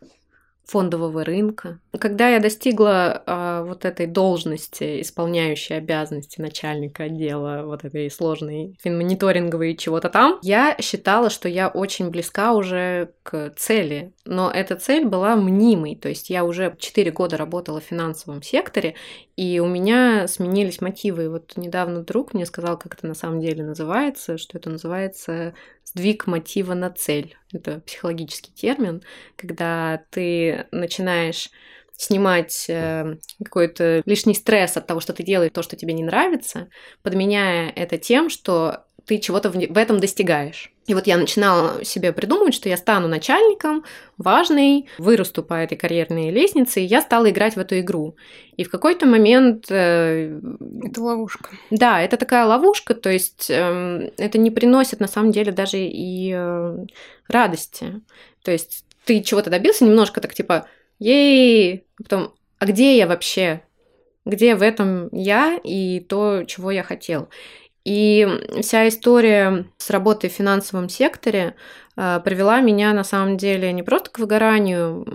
[0.67, 1.80] фондового рынка.
[1.97, 9.75] Когда я достигла э, вот этой должности, исполняющей обязанности начальника отдела вот этой сложной финмониторинговой
[9.75, 14.13] чего-то там, я считала, что я очень близка уже к цели.
[14.25, 15.95] Но эта цель была мнимой.
[15.95, 18.95] То есть я уже 4 года работала в финансовом секторе,
[19.38, 21.25] и у меня сменились мотивы.
[21.25, 25.53] И вот недавно друг мне сказал, как это на самом деле называется, что это называется
[25.88, 27.36] сдвиг мотива на цель.
[27.54, 29.04] Это психологический термин,
[29.36, 31.50] когда ты начинаешь
[31.93, 36.69] снимать э, какой-то лишний стресс от того, что ты делаешь то, что тебе не нравится,
[37.02, 40.71] подменяя это тем, что ты чего-то в, этом достигаешь.
[40.85, 43.85] И вот я начинала себе придумывать, что я стану начальником,
[44.17, 48.17] важный, вырасту по этой карьерной лестнице, и я стала играть в эту игру.
[48.57, 49.67] И в какой-то момент...
[49.69, 50.39] Э,
[50.83, 51.51] это ловушка.
[51.71, 56.33] Да, это такая ловушка, то есть э, это не приносит на самом деле даже и
[56.35, 56.85] э,
[57.29, 58.01] радости.
[58.43, 60.67] То есть ты чего-то добился, немножко так типа,
[60.99, 63.61] ей, а потом, а где я вообще?
[64.25, 67.29] Где в этом я и то, чего я хотел?
[67.88, 68.28] И
[68.62, 71.56] вся история с работой в финансовом секторе
[71.95, 75.06] э, привела меня на самом деле не просто к выгоранию,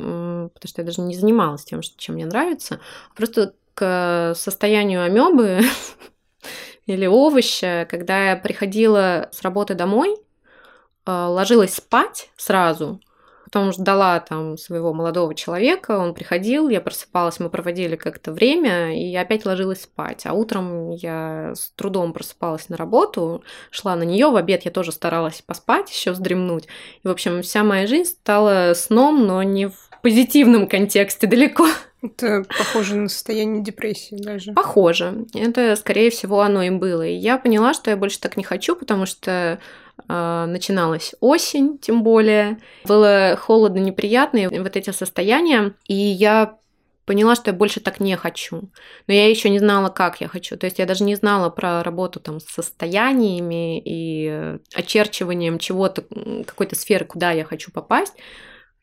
[0.54, 2.80] потому что я даже не занималась тем, чем мне нравится,
[3.10, 5.60] а просто к состоянию амебы
[6.86, 10.16] или овоща, когда я приходила с работы домой,
[11.04, 13.02] э, ложилась спать сразу–
[13.52, 19.04] Потом ждала там своего молодого человека, он приходил, я просыпалась, мы проводили как-то время, и
[19.04, 20.24] я опять ложилась спать.
[20.24, 24.90] А утром я с трудом просыпалась на работу, шла на нее, в обед я тоже
[24.90, 26.66] старалась поспать, еще вздремнуть.
[27.04, 31.66] И, в общем, вся моя жизнь стала сном, но не в позитивном контексте далеко.
[32.02, 34.54] Это похоже на состояние депрессии даже.
[34.54, 35.26] Похоже.
[35.34, 37.06] Это, скорее всего, оно и было.
[37.06, 39.60] И я поняла, что я больше так не хочу, потому что
[40.46, 42.58] начиналась осень, тем более.
[42.84, 45.74] Было холодно, неприятно, и вот эти состояния.
[45.86, 46.58] И я
[47.04, 48.70] поняла, что я больше так не хочу.
[49.06, 50.56] Но я еще не знала, как я хочу.
[50.56, 56.04] То есть я даже не знала про работу там с состояниями и очерчиванием чего-то,
[56.46, 58.14] какой-то сферы, куда я хочу попасть.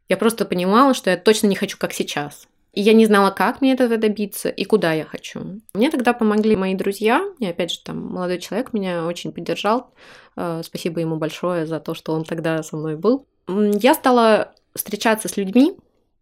[0.09, 2.48] Я просто понимала, что я точно не хочу, как сейчас.
[2.73, 5.59] И я не знала, как мне этого добиться и куда я хочу.
[5.73, 7.23] Мне тогда помогли мои друзья.
[7.39, 9.91] И опять же, там молодой человек меня очень поддержал.
[10.35, 13.25] Э, спасибо ему большое за то, что он тогда со мной был.
[13.47, 15.75] Я стала встречаться с людьми,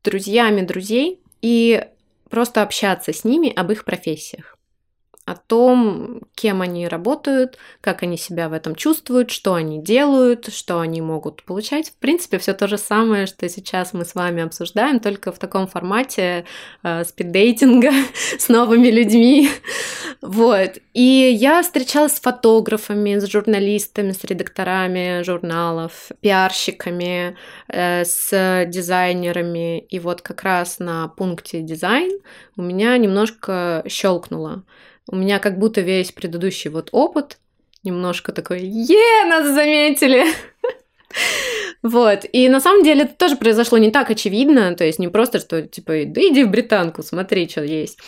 [0.03, 1.85] друзьями друзей, и
[2.29, 4.56] просто общаться с ними об их профессиях
[5.27, 10.79] о том, кем они работают, как они себя в этом чувствуют, что они делают, что
[10.79, 11.89] они могут получать.
[11.89, 15.67] В принципе, все то же самое, что сейчас мы с вами обсуждаем, только в таком
[15.67, 16.45] формате
[16.81, 17.91] э, спиддейтинга
[18.39, 19.49] с новыми людьми.
[20.21, 20.77] Вот.
[20.93, 27.35] И я встречалась с фотографами, с журналистами, с редакторами журналов, пиарщиками,
[27.67, 29.79] э, с дизайнерами.
[29.79, 32.17] И вот как раз на пункте дизайн
[32.55, 34.63] у меня немножко щелкнуло.
[35.09, 37.37] У меня как будто весь предыдущий вот опыт
[37.83, 40.25] немножко такой, е, нас заметили.
[41.83, 42.25] Вот.
[42.31, 45.61] И на самом деле это тоже произошло не так очевидно, то есть не просто, что
[45.61, 47.99] типа, да иди в британку, смотри, что есть.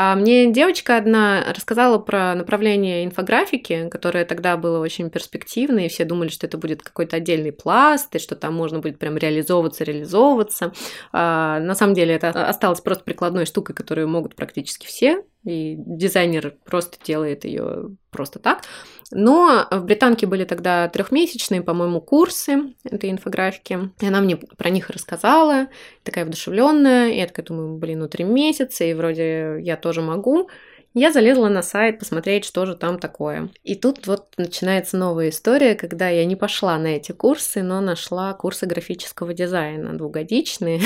[0.00, 6.04] А мне девочка одна рассказала про направление инфографики, которое тогда было очень перспективно, и все
[6.04, 10.72] думали, что это будет какой-то отдельный пласт, и что там можно будет прям реализовываться, реализовываться.
[11.12, 16.54] А, на самом деле это осталось просто прикладной штукой, которую могут практически все, и дизайнер
[16.64, 18.62] просто делает ее просто так.
[19.10, 23.90] Но в Британке были тогда трехмесячные, по-моему, курсы этой инфографики.
[24.00, 25.68] И она мне про них рассказала,
[26.02, 27.12] такая вдушевленная.
[27.12, 30.50] Я такая думаю, блин, ну три месяца, и вроде я тоже могу.
[30.94, 33.50] Я залезла на сайт посмотреть, что же там такое.
[33.62, 38.32] И тут вот начинается новая история, когда я не пошла на эти курсы, но нашла
[38.34, 40.80] курсы графического дизайна двухгодичные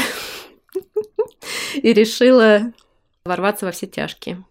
[1.75, 2.73] и решила
[3.25, 4.45] ворваться во все тяжкие.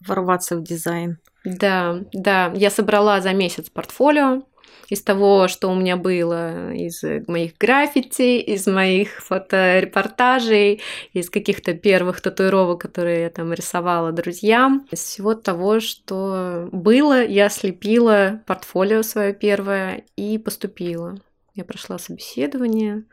[0.00, 1.18] Ворваться в дизайн.
[1.46, 4.42] Да, да, я собрала за месяц портфолио
[4.88, 10.82] из того, что у меня было, из моих граффити, из моих фоторепортажей,
[11.12, 14.86] из каких-то первых татуировок, которые я там рисовала друзьям.
[14.90, 21.16] Из всего того, что было, я слепила портфолио свое первое и поступила.
[21.54, 23.04] Я прошла собеседование,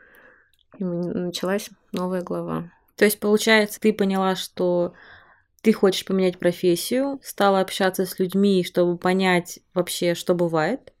[0.78, 2.70] и началась новая глава.
[2.96, 4.92] То есть, получается, ты поняла, что
[5.64, 10.92] ты хочешь поменять профессию, стала общаться с людьми, чтобы понять вообще, что бывает.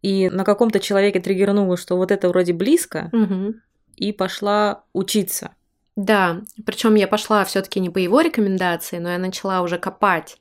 [0.00, 3.54] И на каком-то человеке триггернуло, что вот это вроде близко, угу.
[3.96, 5.54] и пошла учиться.
[5.94, 10.38] Да, причем я пошла все-таки не по его рекомендации, но я начала уже копать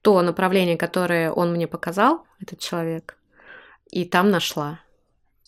[0.00, 3.18] то направление, которое он мне показал, этот человек,
[3.90, 4.78] и там нашла.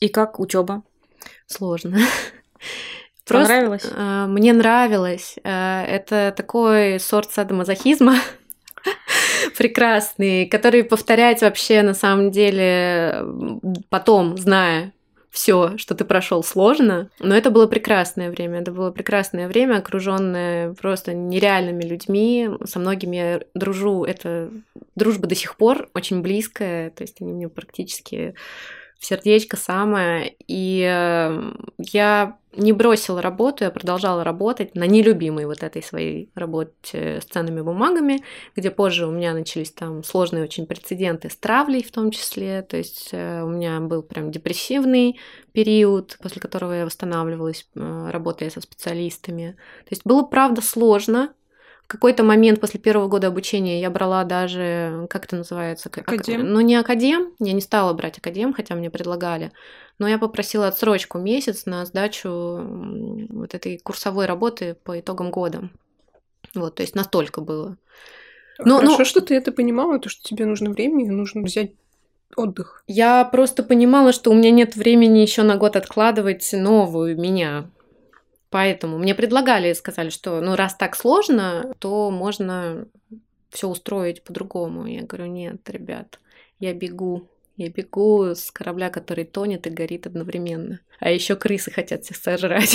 [0.00, 0.82] И как учеба?
[1.46, 1.98] Сложно.
[3.30, 3.86] Просто, Понравилось?
[3.96, 5.36] Э, мне нравилось.
[5.44, 8.16] Э, это такой сорт садомазохизма
[9.56, 13.24] прекрасный, который повторять вообще на самом деле
[13.88, 14.92] потом, зная
[15.30, 17.08] все, что ты прошел, сложно.
[17.20, 18.60] Но это было прекрасное время.
[18.60, 22.50] Это было прекрасное время, окруженное просто нереальными людьми.
[22.64, 24.04] Со многими я дружу.
[24.04, 24.50] Это
[24.96, 26.90] дружба до сих пор очень близкая.
[26.90, 28.34] То есть они мне практически
[29.00, 30.36] в сердечко самое.
[30.46, 37.20] И э, я не бросила работу, я продолжала работать на нелюбимой вот этой своей работе
[37.22, 38.22] с ценными бумагами,
[38.56, 42.76] где позже у меня начались там сложные очень прецеденты с травлей в том числе, то
[42.76, 45.18] есть э, у меня был прям депрессивный
[45.52, 49.56] период, после которого я восстанавливалась, э, работая со специалистами.
[49.84, 51.32] То есть было, правда, сложно,
[51.90, 55.88] какой-то момент после первого года обучения я брала даже, как это называется?
[55.88, 56.46] Академ?
[56.52, 59.50] Ну, не академ, я не стала брать академ, хотя мне предлагали,
[59.98, 62.60] но я попросила отсрочку месяц на сдачу
[63.28, 65.68] вот этой курсовой работы по итогам года.
[66.54, 67.76] Вот, то есть настолько было.
[68.60, 69.04] Но, Хорошо, но...
[69.04, 71.72] что ты это понимала, то, что тебе нужно время, и нужно взять
[72.36, 72.84] отдых.
[72.86, 77.68] Я просто понимала, что у меня нет времени еще на год откладывать новую меня.
[78.50, 82.86] Поэтому мне предлагали, сказали, что ну раз так сложно, то можно
[83.50, 84.86] все устроить по-другому.
[84.86, 86.18] Я говорю, нет, ребят,
[86.58, 87.28] я бегу.
[87.56, 90.80] Я бегу с корабля, который тонет и горит одновременно.
[90.98, 92.74] А еще крысы хотят всех сожрать.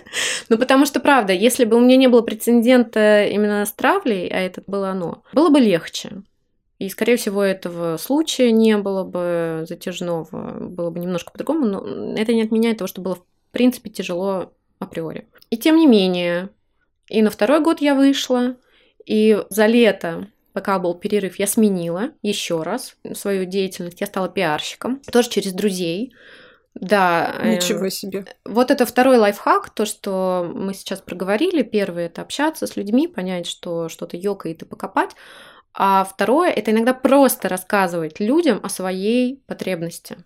[0.50, 4.38] ну, потому что, правда, если бы у меня не было прецедента именно с травлей, а
[4.38, 6.22] это было оно, было бы легче.
[6.78, 12.34] И, скорее всего, этого случая не было бы затяжного, было бы немножко по-другому, но это
[12.34, 15.28] не отменяет того, что было, в принципе, тяжело априори.
[15.50, 16.50] И тем не менее,
[17.08, 18.56] и на второй год я вышла,
[19.04, 24.00] и за лето пока был перерыв, я сменила еще раз свою деятельность.
[24.00, 26.14] Я стала пиарщиком, тоже через друзей.
[26.72, 27.34] Да.
[27.40, 28.24] Э, Ничего себе.
[28.46, 31.62] Вот это второй лайфхак, то, что мы сейчас проговорили.
[31.62, 35.10] Первый– это общаться с людьми, понять, что что-то ёкает и покопать.
[35.74, 40.16] А второе– это иногда просто рассказывать людям о своей потребности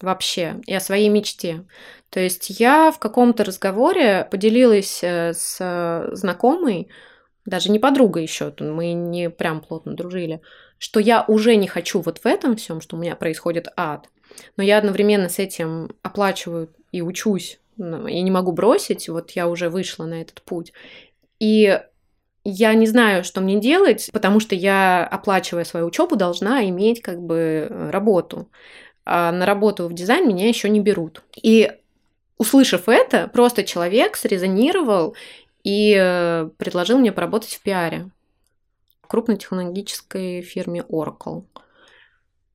[0.00, 1.64] вообще и о своей мечте.
[2.10, 6.88] То есть я в каком-то разговоре поделилась э, с знакомой,
[7.44, 10.40] даже не подругой еще, мы не прям плотно дружили,
[10.78, 14.08] что я уже не хочу вот в этом всем, что у меня происходит ад,
[14.56, 17.82] но я одновременно с этим оплачиваю и учусь, и
[18.22, 20.72] не могу бросить, вот я уже вышла на этот путь.
[21.40, 21.80] И
[22.44, 27.20] я не знаю, что мне делать, потому что я, оплачивая свою учебу, должна иметь как
[27.20, 28.50] бы работу
[29.04, 31.22] а на работу в дизайн меня еще не берут.
[31.40, 31.70] И
[32.38, 35.16] услышав это, просто человек срезонировал
[35.62, 38.10] и э, предложил мне поработать в пиаре.
[39.06, 41.44] крупной технологической фирме Oracle.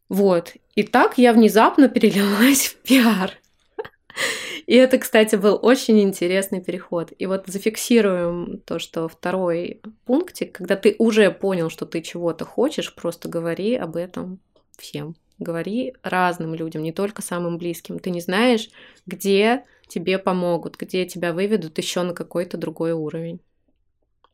[0.10, 0.54] Вот.
[0.76, 3.34] И так я внезапно перелилась в пиар.
[4.66, 7.14] И это, кстати, был очень интересный переход.
[7.18, 12.94] И вот зафиксируем то, что второй пунктик, когда ты уже понял, что ты чего-то хочешь,
[12.94, 14.40] просто говори об этом
[14.78, 15.16] всем.
[15.40, 18.00] Говори разным людям, не только самым близким.
[18.00, 18.70] Ты не знаешь,
[19.06, 23.40] где тебе помогут, где тебя выведут еще на какой-то другой уровень.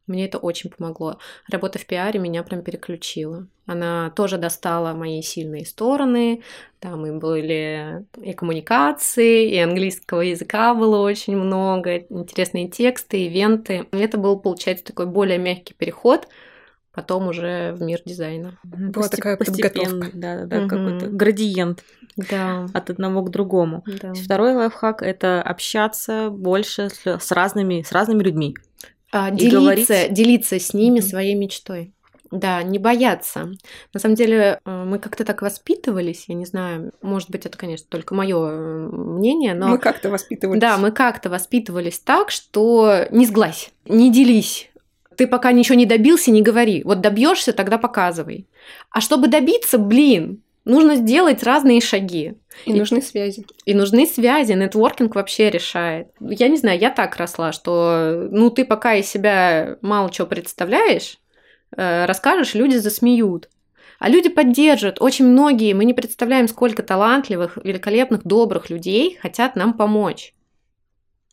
[0.08, 1.18] Мне это очень помогло.
[1.50, 3.48] Работа в пиаре меня прям переключила.
[3.66, 6.44] Она тоже достала мои сильные стороны.
[6.80, 13.88] Там и были и коммуникации, и английского языка было очень много, интересные тексты, ивенты.
[13.92, 16.28] Это был, получается, такой более мягкий переход
[16.96, 18.58] потом уже в мир дизайна.
[18.64, 20.10] Была такая подготовка.
[20.14, 20.70] Да, да, да, угу.
[20.70, 21.84] какой-то градиент
[22.16, 22.68] да.
[22.74, 23.84] от одного к другому.
[24.02, 24.14] Да.
[24.14, 28.56] Второй лайфхак это общаться больше с, с разными с разными людьми.
[29.12, 30.14] А, делиться, говорить...
[30.14, 31.02] делиться с ними mm-hmm.
[31.02, 31.94] своей мечтой.
[32.32, 33.52] Да, не бояться.
[33.94, 37.86] На самом деле, э, мы как-то так воспитывались, я не знаю, может быть, это, конечно,
[37.90, 39.68] только мое э, мнение, но...
[39.68, 40.60] Мы как-то воспитывались.
[40.60, 44.70] Да, мы как-то воспитывались так, что не сглазь, не делись.
[45.18, 46.84] Ты пока ничего не добился, не говори.
[46.84, 48.48] Вот добьешься, тогда показывай.
[48.90, 52.34] А чтобы добиться, блин, нужно сделать разные шаги.
[52.66, 53.46] И, и нужны связи.
[53.66, 54.54] И нужны связи.
[54.54, 56.08] Нетворкинг вообще решает.
[56.20, 61.20] Я не знаю, я так росла, что ну ты пока из себя мало чего представляешь,
[61.76, 63.50] э, расскажешь, люди засмеют.
[64.00, 65.02] А люди поддержат.
[65.02, 70.34] Очень многие, мы не представляем, сколько талантливых, великолепных, добрых людей хотят нам помочь.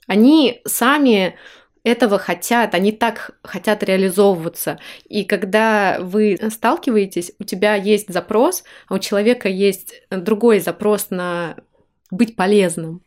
[0.06, 1.36] Они сами
[1.84, 4.78] этого хотят, они так хотят реализовываться.
[5.08, 11.56] И когда вы сталкиваетесь, у тебя есть запрос, а у человека есть другой запрос на
[12.10, 13.02] быть полезным.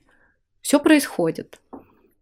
[0.61, 1.59] Все происходит.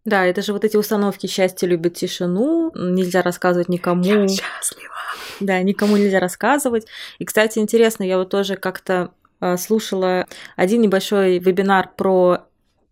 [0.04, 4.04] Да, это же вот эти установки счастье любит тишину, нельзя рассказывать никому.
[4.04, 4.94] Я счастлива.
[5.40, 6.86] Да, никому нельзя рассказывать.
[7.18, 10.26] И, кстати, интересно, я вот тоже как-то э, слушала
[10.56, 12.46] один небольшой вебинар про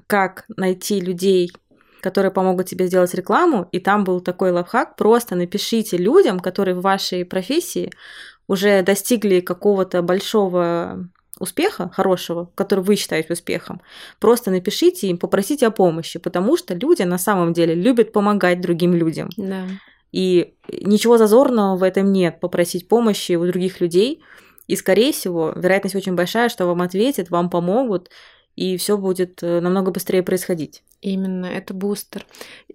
[0.07, 1.53] как найти людей,
[2.03, 6.83] которые помогут тебе сделать рекламу, и там был такой лайфхак, просто напишите людям, которые в
[6.83, 7.91] вашей профессии
[8.49, 13.81] уже достигли какого-то большого успеха, хорошего, который вы считаете успехом,
[14.19, 18.95] просто напишите им, попросите о помощи, потому что люди на самом деле любят помогать другим
[18.95, 19.31] людям.
[19.37, 19.65] Да.
[20.11, 24.23] И ничего зазорного в этом нет, попросить помощи у других людей.
[24.67, 28.11] И, скорее всего, вероятность очень большая, что вам ответят, вам помогут,
[28.55, 30.83] и все будет э, намного быстрее происходить.
[31.03, 32.25] Именно, это бустер.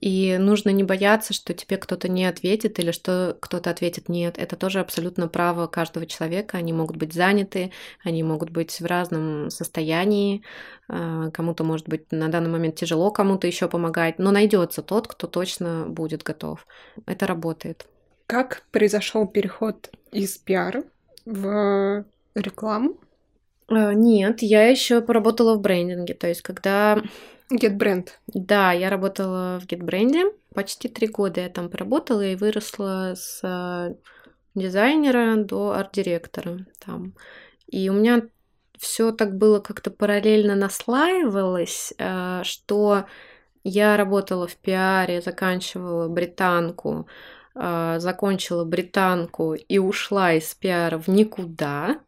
[0.01, 4.37] И нужно не бояться, что тебе кто-то не ответит или что кто-то ответит нет.
[4.37, 6.57] Это тоже абсолютно право каждого человека.
[6.57, 7.71] Они могут быть заняты,
[8.03, 10.43] они могут быть в разном состоянии.
[10.89, 15.27] А, кому-то, может быть, на данный момент тяжело кому-то еще помогать, но найдется тот, кто
[15.27, 16.67] точно будет готов.
[17.05, 17.87] Это работает.
[18.25, 20.83] Как произошел переход из пиара
[21.25, 22.03] в
[22.35, 22.97] рекламу?
[23.67, 26.13] А, нет, я еще поработала в брендинге.
[26.13, 27.01] То есть, когда
[27.51, 28.09] GetBrand.
[28.27, 30.33] Да, я работала в GetBrand.
[30.53, 33.95] Почти три года я там поработала и выросла с э,
[34.55, 37.13] дизайнера до арт-директора там.
[37.67, 38.23] И у меня
[38.77, 43.05] все так было как-то параллельно наслаивалось, э, что
[43.63, 47.07] я работала в пиаре, заканчивала британку,
[47.55, 51.99] э, закончила британку и ушла из пиара в никуда.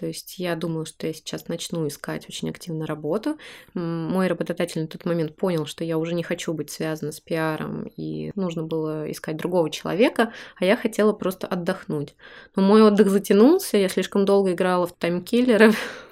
[0.00, 3.36] То есть я думала, что я сейчас начну искать очень активно работу.
[3.74, 7.82] Мой работодатель на тот момент понял, что я уже не хочу быть связана с пиаром,
[7.98, 12.14] и нужно было искать другого человека, а я хотела просто отдохнуть.
[12.56, 15.74] Но мой отдых затянулся, я слишком долго играла в таймкиллеры,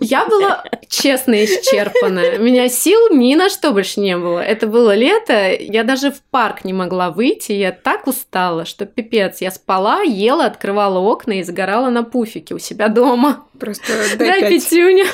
[0.00, 2.22] я была честно исчерпана.
[2.38, 4.40] У меня сил ни на что больше не было.
[4.40, 9.40] Это было лето, я даже в парк не могла выйти, я так устала, что пипец.
[9.40, 13.46] Я спала, ела, открывала окна и загорала на пуфике у себя дома.
[13.58, 15.06] Просто дай, дай пятюня.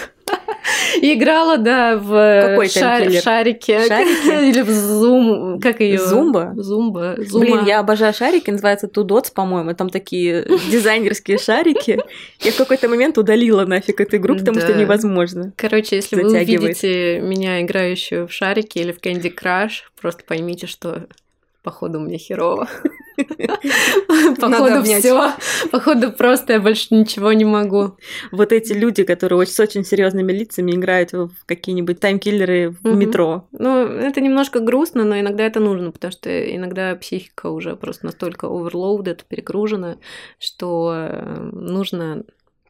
[1.01, 3.11] Играла, да, в шар...
[3.11, 3.75] шарике.
[4.49, 5.61] Или в зум...
[5.61, 5.99] Как ее?
[5.99, 6.53] Зумба?
[6.57, 7.16] Зумба.
[7.18, 7.45] Зума.
[7.45, 9.75] Блин, я обожаю шарики, называется Тудоц, по-моему.
[9.75, 12.01] Там такие дизайнерские шарики.
[12.41, 15.53] Я в какой-то момент удалила нафиг эту игру, потому что невозможно.
[15.57, 21.07] Короче, если вы увидите меня играющую в шарики или в Candy Crush, просто поймите, что
[21.62, 22.68] походу мне херово.
[24.41, 25.33] Походу все.
[25.71, 27.97] Походу просто я больше ничего не могу.
[28.33, 33.47] Вот эти люди, которые с очень серьезными лицами играют в какие-нибудь таймкиллеры в метро.
[33.53, 38.47] Ну, это немножко грустно, но иногда это нужно, потому что иногда психика уже просто настолько
[38.47, 39.97] overloaded, перегружена,
[40.39, 42.25] что э, нужно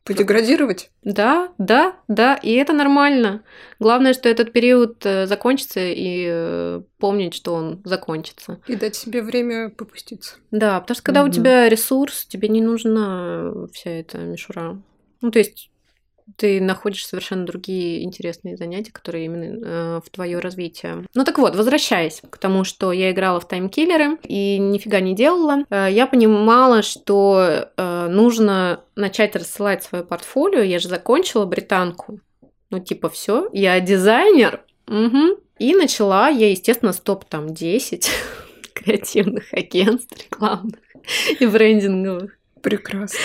[0.04, 0.90] Подеградировать?
[1.02, 3.42] Да, да, да, и это нормально.
[3.80, 8.60] Главное, что этот период э, закончится, и э, помнить, что он закончится.
[8.66, 10.34] И дать себе время попуститься.
[10.50, 11.32] Да, потому что когда у Мгм.
[11.32, 14.78] тебя ресурс, тебе не нужна вся эта мишура.
[15.22, 15.70] Ну, то есть
[16.36, 21.06] ты находишь совершенно другие интересные занятия, которые именно э, в твое развитие.
[21.14, 25.64] Ну так вот, возвращаясь к тому, что я играла в таймкиллеры и нифига не делала,
[25.68, 30.60] э, я понимала, что э, нужно начать рассылать свое портфолио.
[30.60, 32.20] Я же закончила британку.
[32.70, 34.62] Ну типа все, я дизайнер.
[34.86, 35.36] Мгм.
[35.58, 38.10] И начала я, естественно, стоп там 10
[38.74, 40.80] креативных агентств рекламных
[41.38, 42.36] и брендинговых.
[42.62, 43.20] Прекрасно.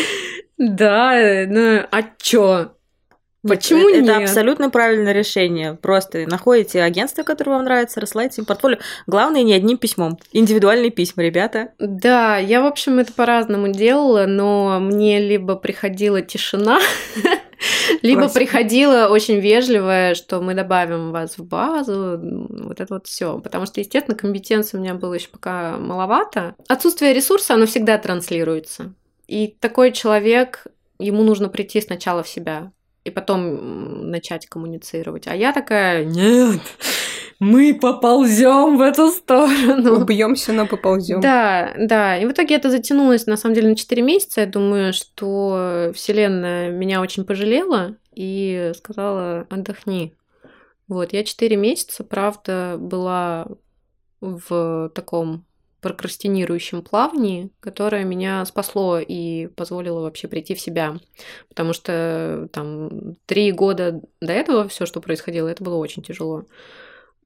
[0.58, 2.74] Да, э, ну а чё?
[3.48, 4.30] Почему это, это нет?
[4.30, 5.76] абсолютно правильное решение.
[5.76, 8.80] Просто находите агентство, которое вам нравится, рассылайте им портфолио.
[9.08, 10.20] Главное, не одним письмом.
[10.34, 11.70] Индивидуальные письма, ребята.
[11.80, 16.80] Да, я, в общем, это по-разному делала, но мне либо приходила тишина,
[18.02, 23.40] либо приходила очень вежливая, что мы добавим вас в базу, вот это вот все.
[23.40, 26.56] Потому что, естественно, компетенции у меня было еще пока маловато.
[26.68, 28.94] Отсутствие ресурса, оно всегда транслируется.
[29.28, 30.68] И такой человек,
[31.00, 32.72] ему нужно прийти сначала в себя
[33.10, 35.28] и потом начать коммуницировать.
[35.28, 36.62] А я такая, нет,
[37.40, 40.02] мы поползем в эту сторону.
[40.02, 41.22] Убьемся, но поползем.
[41.22, 42.18] Да, да.
[42.18, 44.42] И в итоге это затянулось, на самом деле, на 4 месяца.
[44.42, 50.16] Я думаю, что Вселенная меня очень пожалела и сказала, отдохни.
[50.88, 53.48] Вот, я 4 месяца, правда, была
[54.22, 55.46] в таком
[55.82, 60.98] прокрастинирующем плавании, которое меня спасло и позволило вообще прийти в себя.
[61.48, 66.46] Потому что там три года до этого все, что происходило, это было очень тяжело.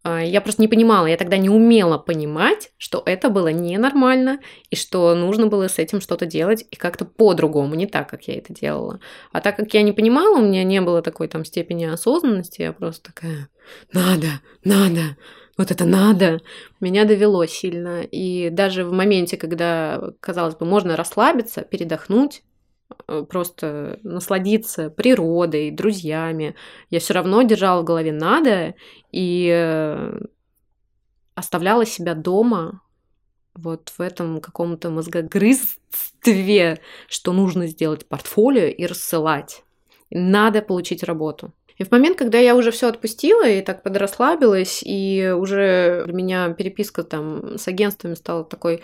[0.04, 4.40] А, Я просто не понимала, я тогда не умела понимать, что это было ненормально,
[4.70, 8.36] и что нужно было с этим что-то делать, и как-то по-другому, не так, как я
[8.38, 9.00] это делала.
[9.32, 12.74] А так как я не понимала, у меня не было такой там степени осознанности, я
[12.74, 13.50] просто такая,
[13.94, 15.16] надо, надо,
[15.58, 16.42] вот это надо,
[16.80, 18.02] меня довело сильно.
[18.02, 22.44] И даже в моменте, когда, казалось бы, можно расслабиться, передохнуть,
[23.08, 26.56] э, просто насладиться природой, друзьями,
[26.90, 28.74] я все равно держала в голове надо
[29.12, 30.20] и э,
[31.36, 32.82] оставляла себя дома
[33.54, 39.64] вот в этом каком-то мозгогрызстве, что нужно сделать портфолио и рассылать.
[40.10, 41.54] Надо получить работу.
[41.84, 46.50] И в момент, когда я уже все отпустила и так подрасслабилась, и уже для меня
[46.54, 48.82] переписка там с агентствами стала такой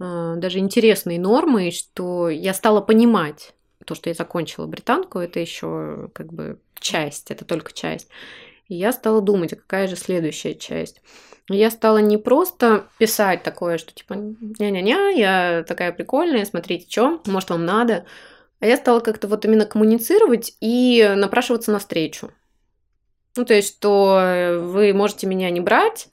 [0.00, 3.54] э, даже интересной нормой, что я стала понимать
[3.86, 8.08] то, что я закончила британку, это еще как бы часть, это только часть.
[8.66, 11.02] И я стала думать, а какая же следующая часть.
[11.48, 17.50] Я стала не просто писать такое, что типа ня-ня-ня, я такая прикольная, смотрите, что, может,
[17.50, 18.06] вам надо.
[18.58, 22.32] А я стала как-то вот именно коммуницировать и напрашиваться на встречу.
[23.36, 26.08] Ну, то есть, что вы можете меня не брать,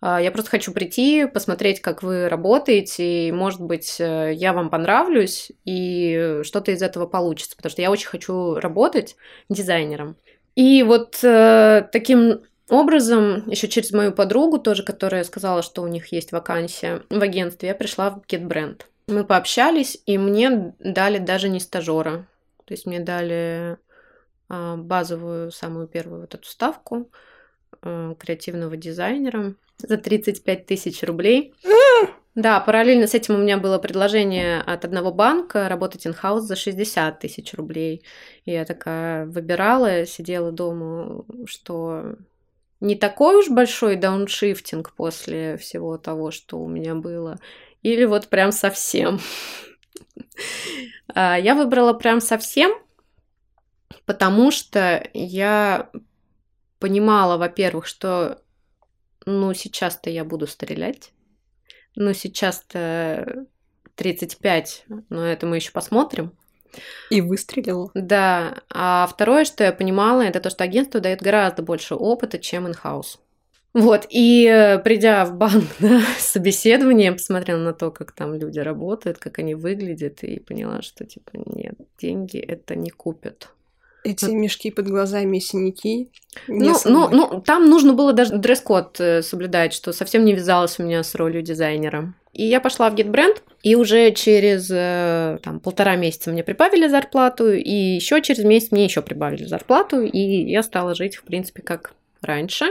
[0.00, 4.70] а, я просто хочу прийти, посмотреть, как вы работаете, и, может быть, э, я вам
[4.70, 9.16] понравлюсь, и что-то из этого получится, потому что я очень хочу работать
[9.48, 10.16] дизайнером.
[10.54, 16.12] И вот э, таким образом, еще через мою подругу тоже, которая сказала, что у них
[16.12, 18.82] есть вакансия в агентстве, я пришла в GetBrand.
[19.08, 22.26] Мы пообщались, и мне дали даже не стажера.
[22.66, 23.78] То есть мне дали
[24.48, 27.10] базовую, самую первую вот эту ставку
[27.82, 31.54] а, креативного дизайнера за 35 тысяч рублей.
[32.34, 37.18] Да, параллельно с этим у меня было предложение от одного банка работать in-house за 60
[37.18, 38.04] тысяч рублей.
[38.44, 42.14] И я такая выбирала, сидела дома, что
[42.78, 47.40] не такой уж большой дауншифтинг после всего того, что у меня было,
[47.82, 49.18] или вот прям совсем.
[51.14, 52.70] А, Я выбрала прям совсем,
[54.06, 55.90] потому что я
[56.78, 58.42] понимала, во-первых, что
[59.26, 61.12] ну сейчас-то я буду стрелять,
[61.94, 63.46] ну сейчас-то
[63.96, 66.32] 35, но это мы еще посмотрим.
[67.10, 67.90] И выстрелила.
[67.94, 72.68] Да, а второе, что я понимала, это то, что агентство дает гораздо больше опыта, чем
[72.68, 73.18] инхаус.
[73.74, 79.18] Вот, и э, придя в банк на собеседование, посмотрела на то, как там люди работают,
[79.18, 83.50] как они выглядят, и поняла, что, типа, нет, деньги это не купят.
[84.12, 86.10] Эти мешки под глазами и синяки.
[86.46, 90.82] Ну, ну, ну, там нужно было даже дресс-код э, соблюдать, что совсем не вязалось у
[90.82, 92.14] меня с ролью дизайнера.
[92.32, 97.52] И я пошла в GetBrand, и уже через э, там, полтора месяца мне прибавили зарплату,
[97.52, 101.94] и еще через месяц мне еще прибавили зарплату, и я стала жить, в принципе, как
[102.22, 102.66] раньше,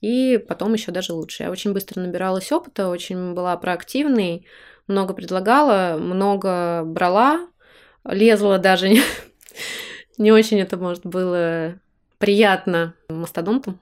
[0.00, 1.44] и потом еще даже лучше.
[1.44, 4.46] Я очень быстро набиралась опыта, очень была проактивной,
[4.86, 7.48] много предлагала, много брала,
[8.04, 8.88] лезла даже
[10.18, 11.78] Не очень это, может, было
[12.18, 13.78] приятно мастодонту,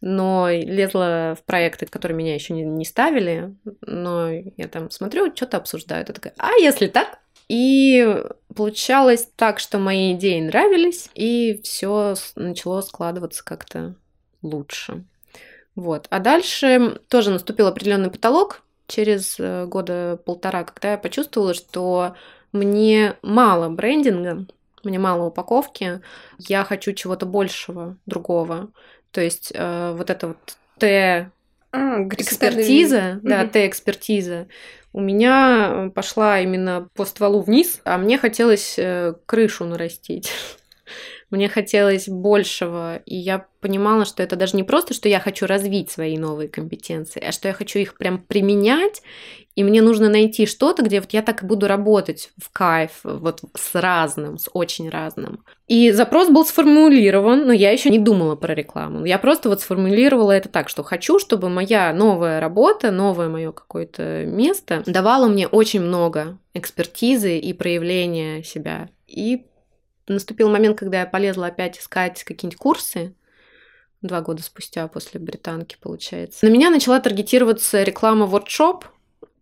[0.00, 5.58] но лезла в проекты, которые меня еще не, не ставили, но я там смотрю, что-то
[5.58, 7.18] обсуждают, я такая, а если так?
[7.48, 13.96] И получалось так, что мои идеи нравились, и все начало складываться как-то
[14.40, 15.04] лучше.
[15.74, 16.06] Вот.
[16.10, 22.14] А дальше тоже наступил определенный потолок через э, года полтора, когда я почувствовала, что
[22.52, 24.46] мне мало брендинга,
[24.84, 26.00] мне мало упаковки,
[26.38, 28.70] я хочу чего-то большего, другого.
[29.10, 31.30] То есть э, вот это вот Т
[31.72, 33.50] а, экспертиза, да, угу.
[33.50, 34.48] Т-экспертиза,
[34.92, 40.32] у меня пошла именно по стволу вниз, а мне хотелось э, крышу нарастить.
[41.30, 45.90] Мне хотелось большего, и я понимала, что это даже не просто, что я хочу развить
[45.90, 49.02] свои новые компетенции, а что я хочу их прям применять,
[49.54, 53.40] и мне нужно найти что-то, где вот я так и буду работать в кайф, вот
[53.54, 55.44] с разным, с очень разным.
[55.68, 59.04] И запрос был сформулирован, но я еще не думала про рекламу.
[59.04, 64.24] Я просто вот сформулировала это так, что хочу, чтобы моя новая работа, новое мое какое-то
[64.24, 68.88] место давало мне очень много экспертизы и проявления себя.
[69.06, 69.46] И
[70.14, 73.14] наступил момент, когда я полезла опять искать какие-нибудь курсы,
[74.02, 76.46] два года спустя после британки, получается.
[76.46, 78.84] На меня начала таргетироваться реклама WordShop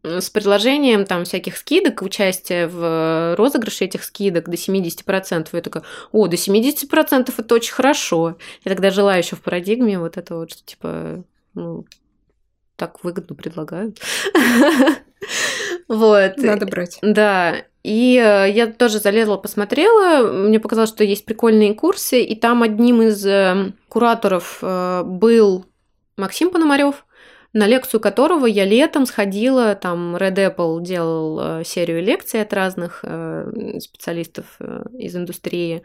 [0.03, 5.49] с предложением там всяких скидок, участия в розыгрыше этих скидок до 70%.
[5.53, 8.39] Я такая, о, до 70% это очень хорошо.
[8.65, 11.85] Я тогда жила еще в парадигме вот это вот, что типа, ну,
[12.77, 13.99] так выгодно предлагают.
[15.89, 16.37] Вот.
[16.37, 16.99] Надо брать.
[17.03, 17.57] Да.
[17.83, 23.03] И э, я тоже залезла, посмотрела, мне показалось, что есть прикольные курсы, и там одним
[23.03, 25.65] из э, кураторов э, был
[26.17, 27.07] Максим Пономарев,
[27.55, 33.03] на лекцию которого я летом сходила, там Red Apple делал серию лекций от разных
[33.79, 34.59] специалистов
[34.93, 35.83] из индустрии,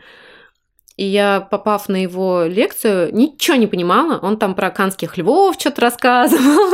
[0.96, 4.20] и я, попав на его лекцию, ничего не понимала.
[4.22, 6.72] Он там про канских львов что-то рассказывал.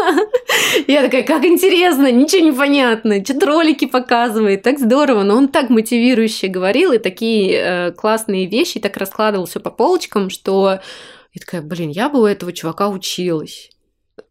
[0.88, 3.24] Я такая, как интересно, ничего не понятно.
[3.24, 5.24] Что-то ролики показывает, так здорово.
[5.24, 10.30] Но он так мотивирующе говорил, и такие э, классные вещи, так раскладывал все по полочкам,
[10.30, 10.80] что
[11.34, 13.70] я такая, блин, я бы у этого чувака училась.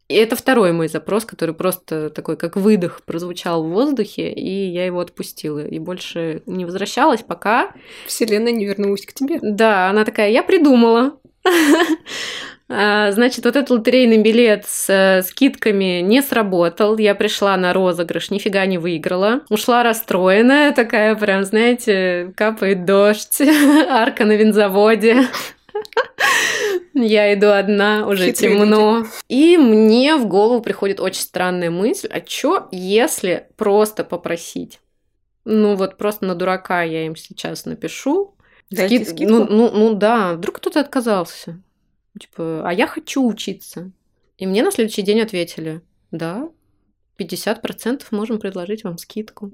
[0.09, 4.85] И это второй мой запрос, который просто такой, как выдох, прозвучал в воздухе, и я
[4.87, 5.65] его отпустила.
[5.65, 7.71] И больше не возвращалась, пока...
[8.07, 9.37] Вселенная не вернулась к тебе.
[9.41, 11.13] Да, она такая, я придумала.
[12.71, 16.99] А, значит, вот этот лотерейный билет с э, скидками не сработал.
[16.99, 19.41] Я пришла на розыгрыш, нифига не выиграла.
[19.49, 23.41] Ушла расстроенная, такая прям, знаете, капает дождь,
[23.89, 25.27] арка на винзаводе.
[26.93, 28.97] Я иду одна, уже Хитрые темно.
[28.97, 29.09] Люди.
[29.29, 34.79] И мне в голову приходит очень странная мысль, а чё, если просто попросить?
[35.45, 38.35] Ну вот просто на дурака я им сейчас напишу.
[38.71, 39.23] Скидку?
[39.23, 41.59] Ну, ну, ну да, вдруг кто-то отказался.
[42.19, 43.91] Типа, а я хочу учиться.
[44.37, 46.49] И мне на следующий день ответили, да,
[47.17, 49.51] 50% можем предложить вам скидку.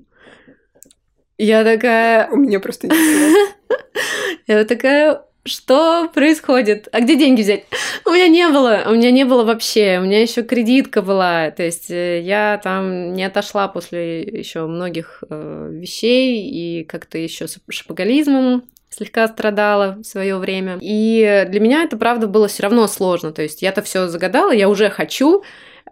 [1.37, 2.29] Я такая...
[2.29, 2.95] У меня просто не
[4.47, 6.87] Я такая, что происходит?
[6.91, 7.65] А где деньги взять?
[8.05, 11.63] У меня не было, у меня не было вообще, у меня еще кредитка была, то
[11.63, 17.59] есть э, я там не отошла после еще многих э, вещей и как-то еще с
[17.69, 20.77] шапоголизмом слегка страдала в свое время.
[20.81, 23.31] И для меня это, правда, было все равно сложно.
[23.31, 25.43] То есть я-то все загадала, я уже хочу,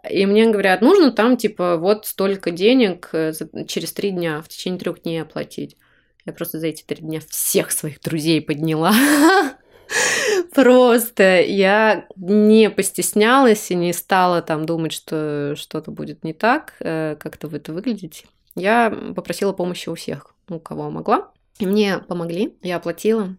[0.09, 3.33] и мне говорят, нужно там, типа, вот столько денег э,
[3.67, 5.77] через три дня, в течение трех дней оплатить.
[6.25, 8.93] Я просто за эти три дня всех своих друзей подняла.
[10.53, 17.15] Просто я не постеснялась и не стала там думать, что что-то будет не так, э,
[17.19, 18.25] как-то вы это выглядите.
[18.55, 21.31] Я попросила помощи у всех, у кого могла.
[21.59, 23.35] И мне помогли, я оплатила.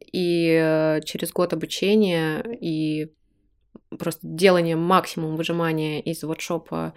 [0.00, 3.12] И э, через год обучения и
[3.98, 6.94] просто делание максимум выжимания из воркшопа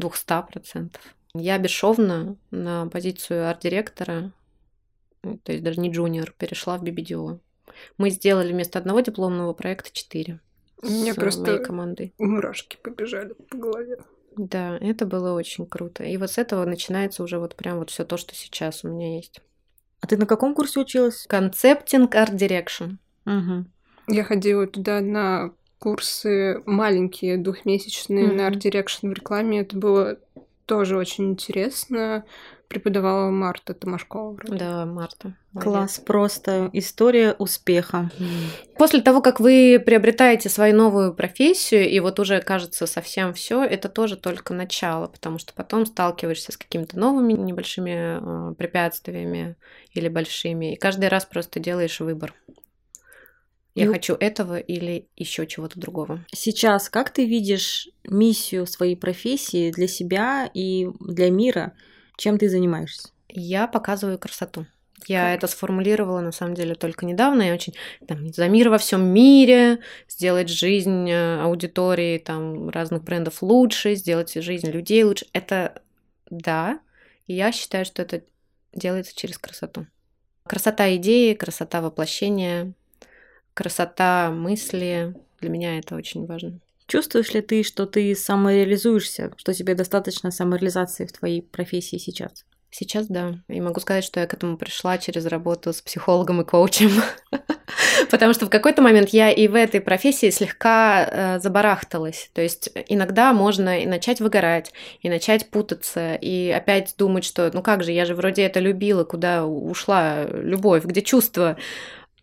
[0.00, 0.90] 200%.
[1.34, 4.32] Я бесшовно на позицию арт-директора
[5.42, 7.38] то есть даже не джуниор, перешла в BBDO.
[7.98, 10.40] Мы сделали вместо одного дипломного проекта четыре.
[10.82, 12.12] У меня просто командой.
[12.18, 13.98] мурашки побежали по голове.
[14.36, 16.04] Да, это было очень круто.
[16.04, 19.16] И вот с этого начинается уже вот прям вот все то, что сейчас у меня
[19.16, 19.40] есть.
[20.00, 21.26] А ты на каком курсе училась?
[21.30, 22.96] Concepting Art Direction.
[23.26, 23.66] Угу.
[24.08, 28.34] Я ходила туда на курсы маленькие, двухмесячные, угу.
[28.34, 29.60] на Art Direction в рекламе.
[29.60, 30.18] Это было
[30.66, 32.24] тоже очень интересно.
[32.68, 34.32] Преподавала Марта Томашкова.
[34.32, 34.58] Вроде.
[34.58, 35.36] Да, Марта.
[35.52, 35.62] молодец.
[35.62, 38.10] Класс, просто история успеха.
[38.78, 43.88] После того, как вы приобретаете свою новую профессию, и вот уже кажется совсем все, это
[43.88, 49.56] тоже только начало, потому что потом сталкиваешься с какими-то новыми небольшими э, препятствиями
[49.92, 52.34] или большими, и каждый раз просто делаешь выбор.
[53.74, 56.24] Я Ну- хочу этого или еще чего-то другого.
[56.32, 61.72] Сейчас как ты видишь миссию своей профессии для себя и для мира?
[62.16, 63.08] Чем ты занимаешься?
[63.28, 64.66] Я показываю красоту.
[65.08, 65.38] Я Как?
[65.38, 67.42] это сформулировала на самом деле только недавно.
[67.42, 67.74] Я очень
[68.06, 74.32] там, за мир во всем мире, сделать жизнь э, аудитории там, разных брендов лучше, сделать
[74.34, 75.26] жизнь людей лучше.
[75.32, 75.82] Это
[76.30, 76.78] да.
[77.26, 78.22] И я считаю, что это
[78.72, 79.86] делается через красоту.
[80.46, 82.72] Красота идеи, красота воплощения,
[83.54, 85.14] красота мысли.
[85.40, 86.60] Для меня это очень важно.
[86.86, 92.44] Чувствуешь ли ты, что ты самореализуешься, что тебе достаточно самореализации в твоей профессии сейчас?
[92.76, 93.36] Сейчас да.
[93.48, 96.90] И могу сказать, что я к этому пришла через работу с психологом и коучем.
[98.10, 102.30] Потому что в какой-то момент я и в этой профессии слегка э, забарахталась.
[102.34, 107.62] То есть иногда можно и начать выгорать, и начать путаться, и опять думать, что ну
[107.62, 111.56] как же, я же вроде это любила, куда ушла любовь, где чувства.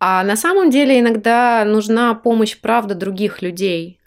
[0.04, 4.00] А на самом деле иногда нужна помощь, правда, других людей.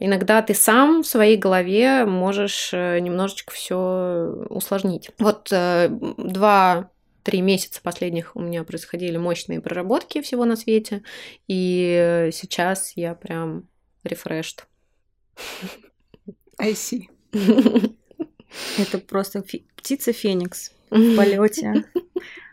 [0.00, 5.10] Иногда ты сам в своей голове можешь э, немножечко все усложнить.
[5.18, 6.90] Вот э, два
[7.22, 11.02] три месяца последних у меня происходили мощные проработки всего на свете,
[11.48, 13.68] и сейчас я прям
[14.04, 14.66] рефрешт.
[16.58, 17.10] I see.
[18.78, 19.44] Это просто
[19.76, 21.84] птица Феникс в полете.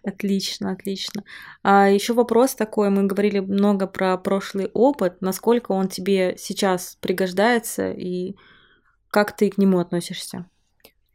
[0.10, 1.24] Отлично, отлично.
[1.62, 7.92] А еще вопрос такой: мы говорили много про прошлый опыт, насколько он тебе сейчас пригождается
[7.92, 8.36] и
[9.12, 10.50] как ты к нему относишься?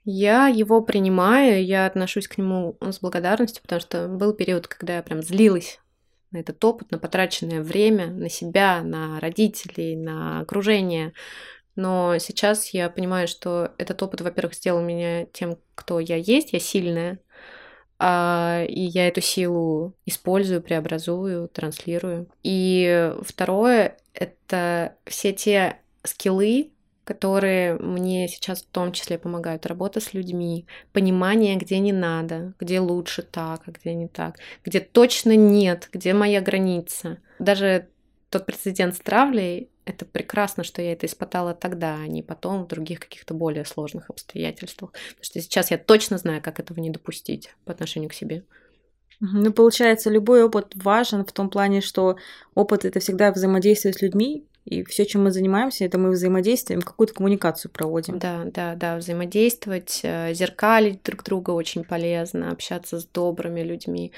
[0.04, 5.02] Я его принимаю, я отношусь к нему с благодарностью, потому что был период, когда я
[5.02, 5.80] прям злилась
[6.30, 11.14] на этот опыт, на потраченное время, на себя, на родителей, на окружение.
[11.74, 16.60] Но сейчас я понимаю, что этот опыт, во-первых, сделал меня тем, кто я есть, я
[16.60, 17.18] сильная,
[17.98, 22.28] а, и я эту силу использую, преобразую, транслирую.
[22.42, 26.70] И второе— это все те скиллы,
[27.04, 29.66] которые мне сейчас в том числе помогают.
[29.66, 34.80] Работа с людьми, понимание, где не надо, где лучше так, а где не так, где
[34.80, 37.18] точно нет, где моя граница.
[37.38, 37.88] Даже
[38.34, 42.68] тот прецедент с травлей, это прекрасно, что я это испытала тогда, а не потом в
[42.68, 44.92] других каких-то более сложных обстоятельствах.
[44.92, 48.44] Потому что сейчас я точно знаю, как этого не допустить по отношению к себе.
[49.20, 52.16] Ну, получается, любой опыт важен в том плане, что
[52.54, 57.14] опыт это всегда взаимодействие с людьми, и все, чем мы занимаемся, это мы взаимодействуем, какую-то
[57.14, 58.18] коммуникацию проводим.
[58.18, 64.12] Да, да, да, взаимодействовать, э, зеркалить друг друга очень полезно, общаться с добрыми людьми.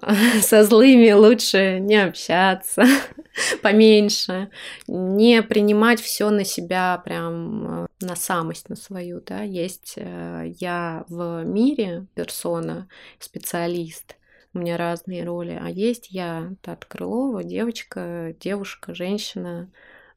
[0.42, 2.84] Со злыми лучше не общаться,
[3.62, 4.50] поменьше,
[4.86, 11.04] не принимать все на себя, прям э, на самость на свою, да, есть э, я
[11.08, 12.88] в мире персона,
[13.18, 14.16] специалист,
[14.56, 19.70] у меня разные роли, а есть я, Тат Крылова, девочка, девушка, женщина,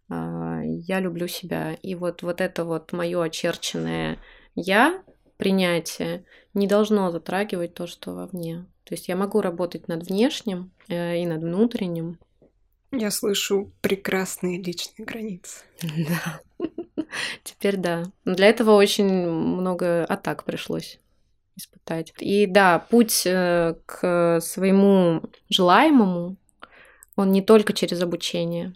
[0.10, 1.74] а, я люблю себя.
[1.74, 4.18] И вот, вот это вот мое очерченное
[4.56, 5.04] я,
[5.38, 8.66] принятие, не должно затрагивать то, что вовне.
[8.90, 12.18] То есть я могу работать над внешним э, и над внутренним.
[12.92, 15.60] Я слышу прекрасные личные границы.
[16.10, 17.06] Да.
[17.44, 18.04] Теперь да.
[18.26, 21.00] Но для этого очень много атак пришлось
[21.56, 22.14] испытать.
[22.18, 26.36] И да, путь э, к своему желаемому,
[27.16, 28.74] он не только через обучение.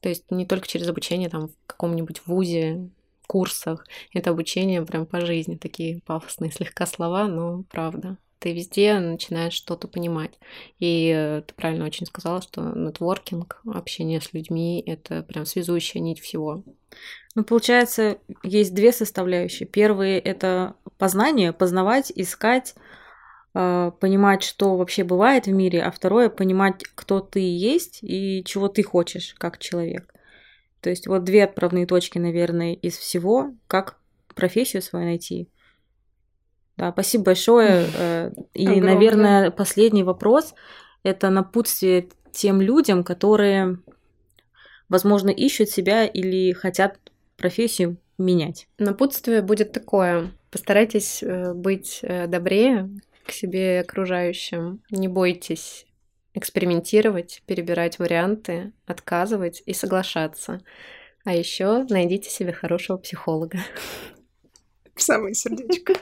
[0.00, 2.90] То есть не только через обучение там в каком-нибудь вузе,
[3.26, 3.86] курсах.
[4.12, 5.56] Это обучение прям по жизни.
[5.56, 8.18] Такие пафосные слегка слова, но правда.
[8.40, 10.38] Ты везде начинаешь что-то понимать.
[10.78, 16.64] И ты правильно очень сказала, что нетворкинг, общение с людьми— это прям связующая нить всего.
[17.34, 19.68] Ну, получается, есть две составляющие.
[19.68, 22.74] Первые это познание, познавать, искать,
[23.54, 28.68] э, понимать, что вообще бывает в мире, а второе понимать, кто ты есть и чего
[28.68, 30.14] ты хочешь как человек.
[30.80, 33.98] То есть вот две отправные точки, наверное, из всего, как
[34.34, 35.50] профессию свою найти.
[36.80, 37.86] Да, спасибо большое.
[37.94, 38.94] Э, И, Огромное.
[38.94, 40.54] наверное, последний вопрос
[41.02, 43.80] это напутствие тем людям, которые,
[44.88, 46.98] возможно, ищут себя или хотят
[47.36, 48.66] профессию менять.
[48.78, 50.30] Напутствие будет такое.
[50.50, 52.88] Постарайтесь э, быть э, добрее
[53.26, 54.82] к себе и окружающим.
[54.90, 55.84] Не бойтесь
[56.32, 60.62] экспериментировать, перебирать варианты, отказывать и соглашаться.
[61.24, 63.58] А еще найдите себе хорошего психолога.
[64.94, 65.92] В самое сердечко.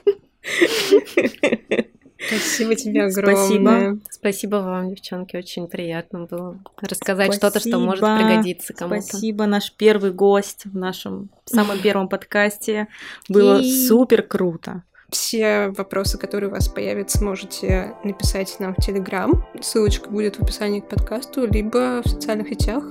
[2.26, 3.36] Спасибо тебе огромное.
[3.36, 3.98] Спасибо.
[4.10, 5.36] Спасибо вам, девчонки.
[5.36, 9.02] Очень приятно было рассказать что-то, что может пригодиться кому-то.
[9.02, 12.88] Спасибо, наш первый гость в нашем самом первом подкасте.
[13.28, 13.86] Было И...
[13.86, 14.82] супер круто.
[15.10, 19.46] Все вопросы, которые у вас появятся, можете написать нам в Телеграм.
[19.58, 22.84] Ссылочка будет в описании к подкасту, либо в социальных сетях.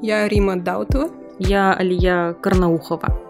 [0.00, 1.10] Я Рима Даутова.
[1.40, 3.23] Я Алия Карнаухова.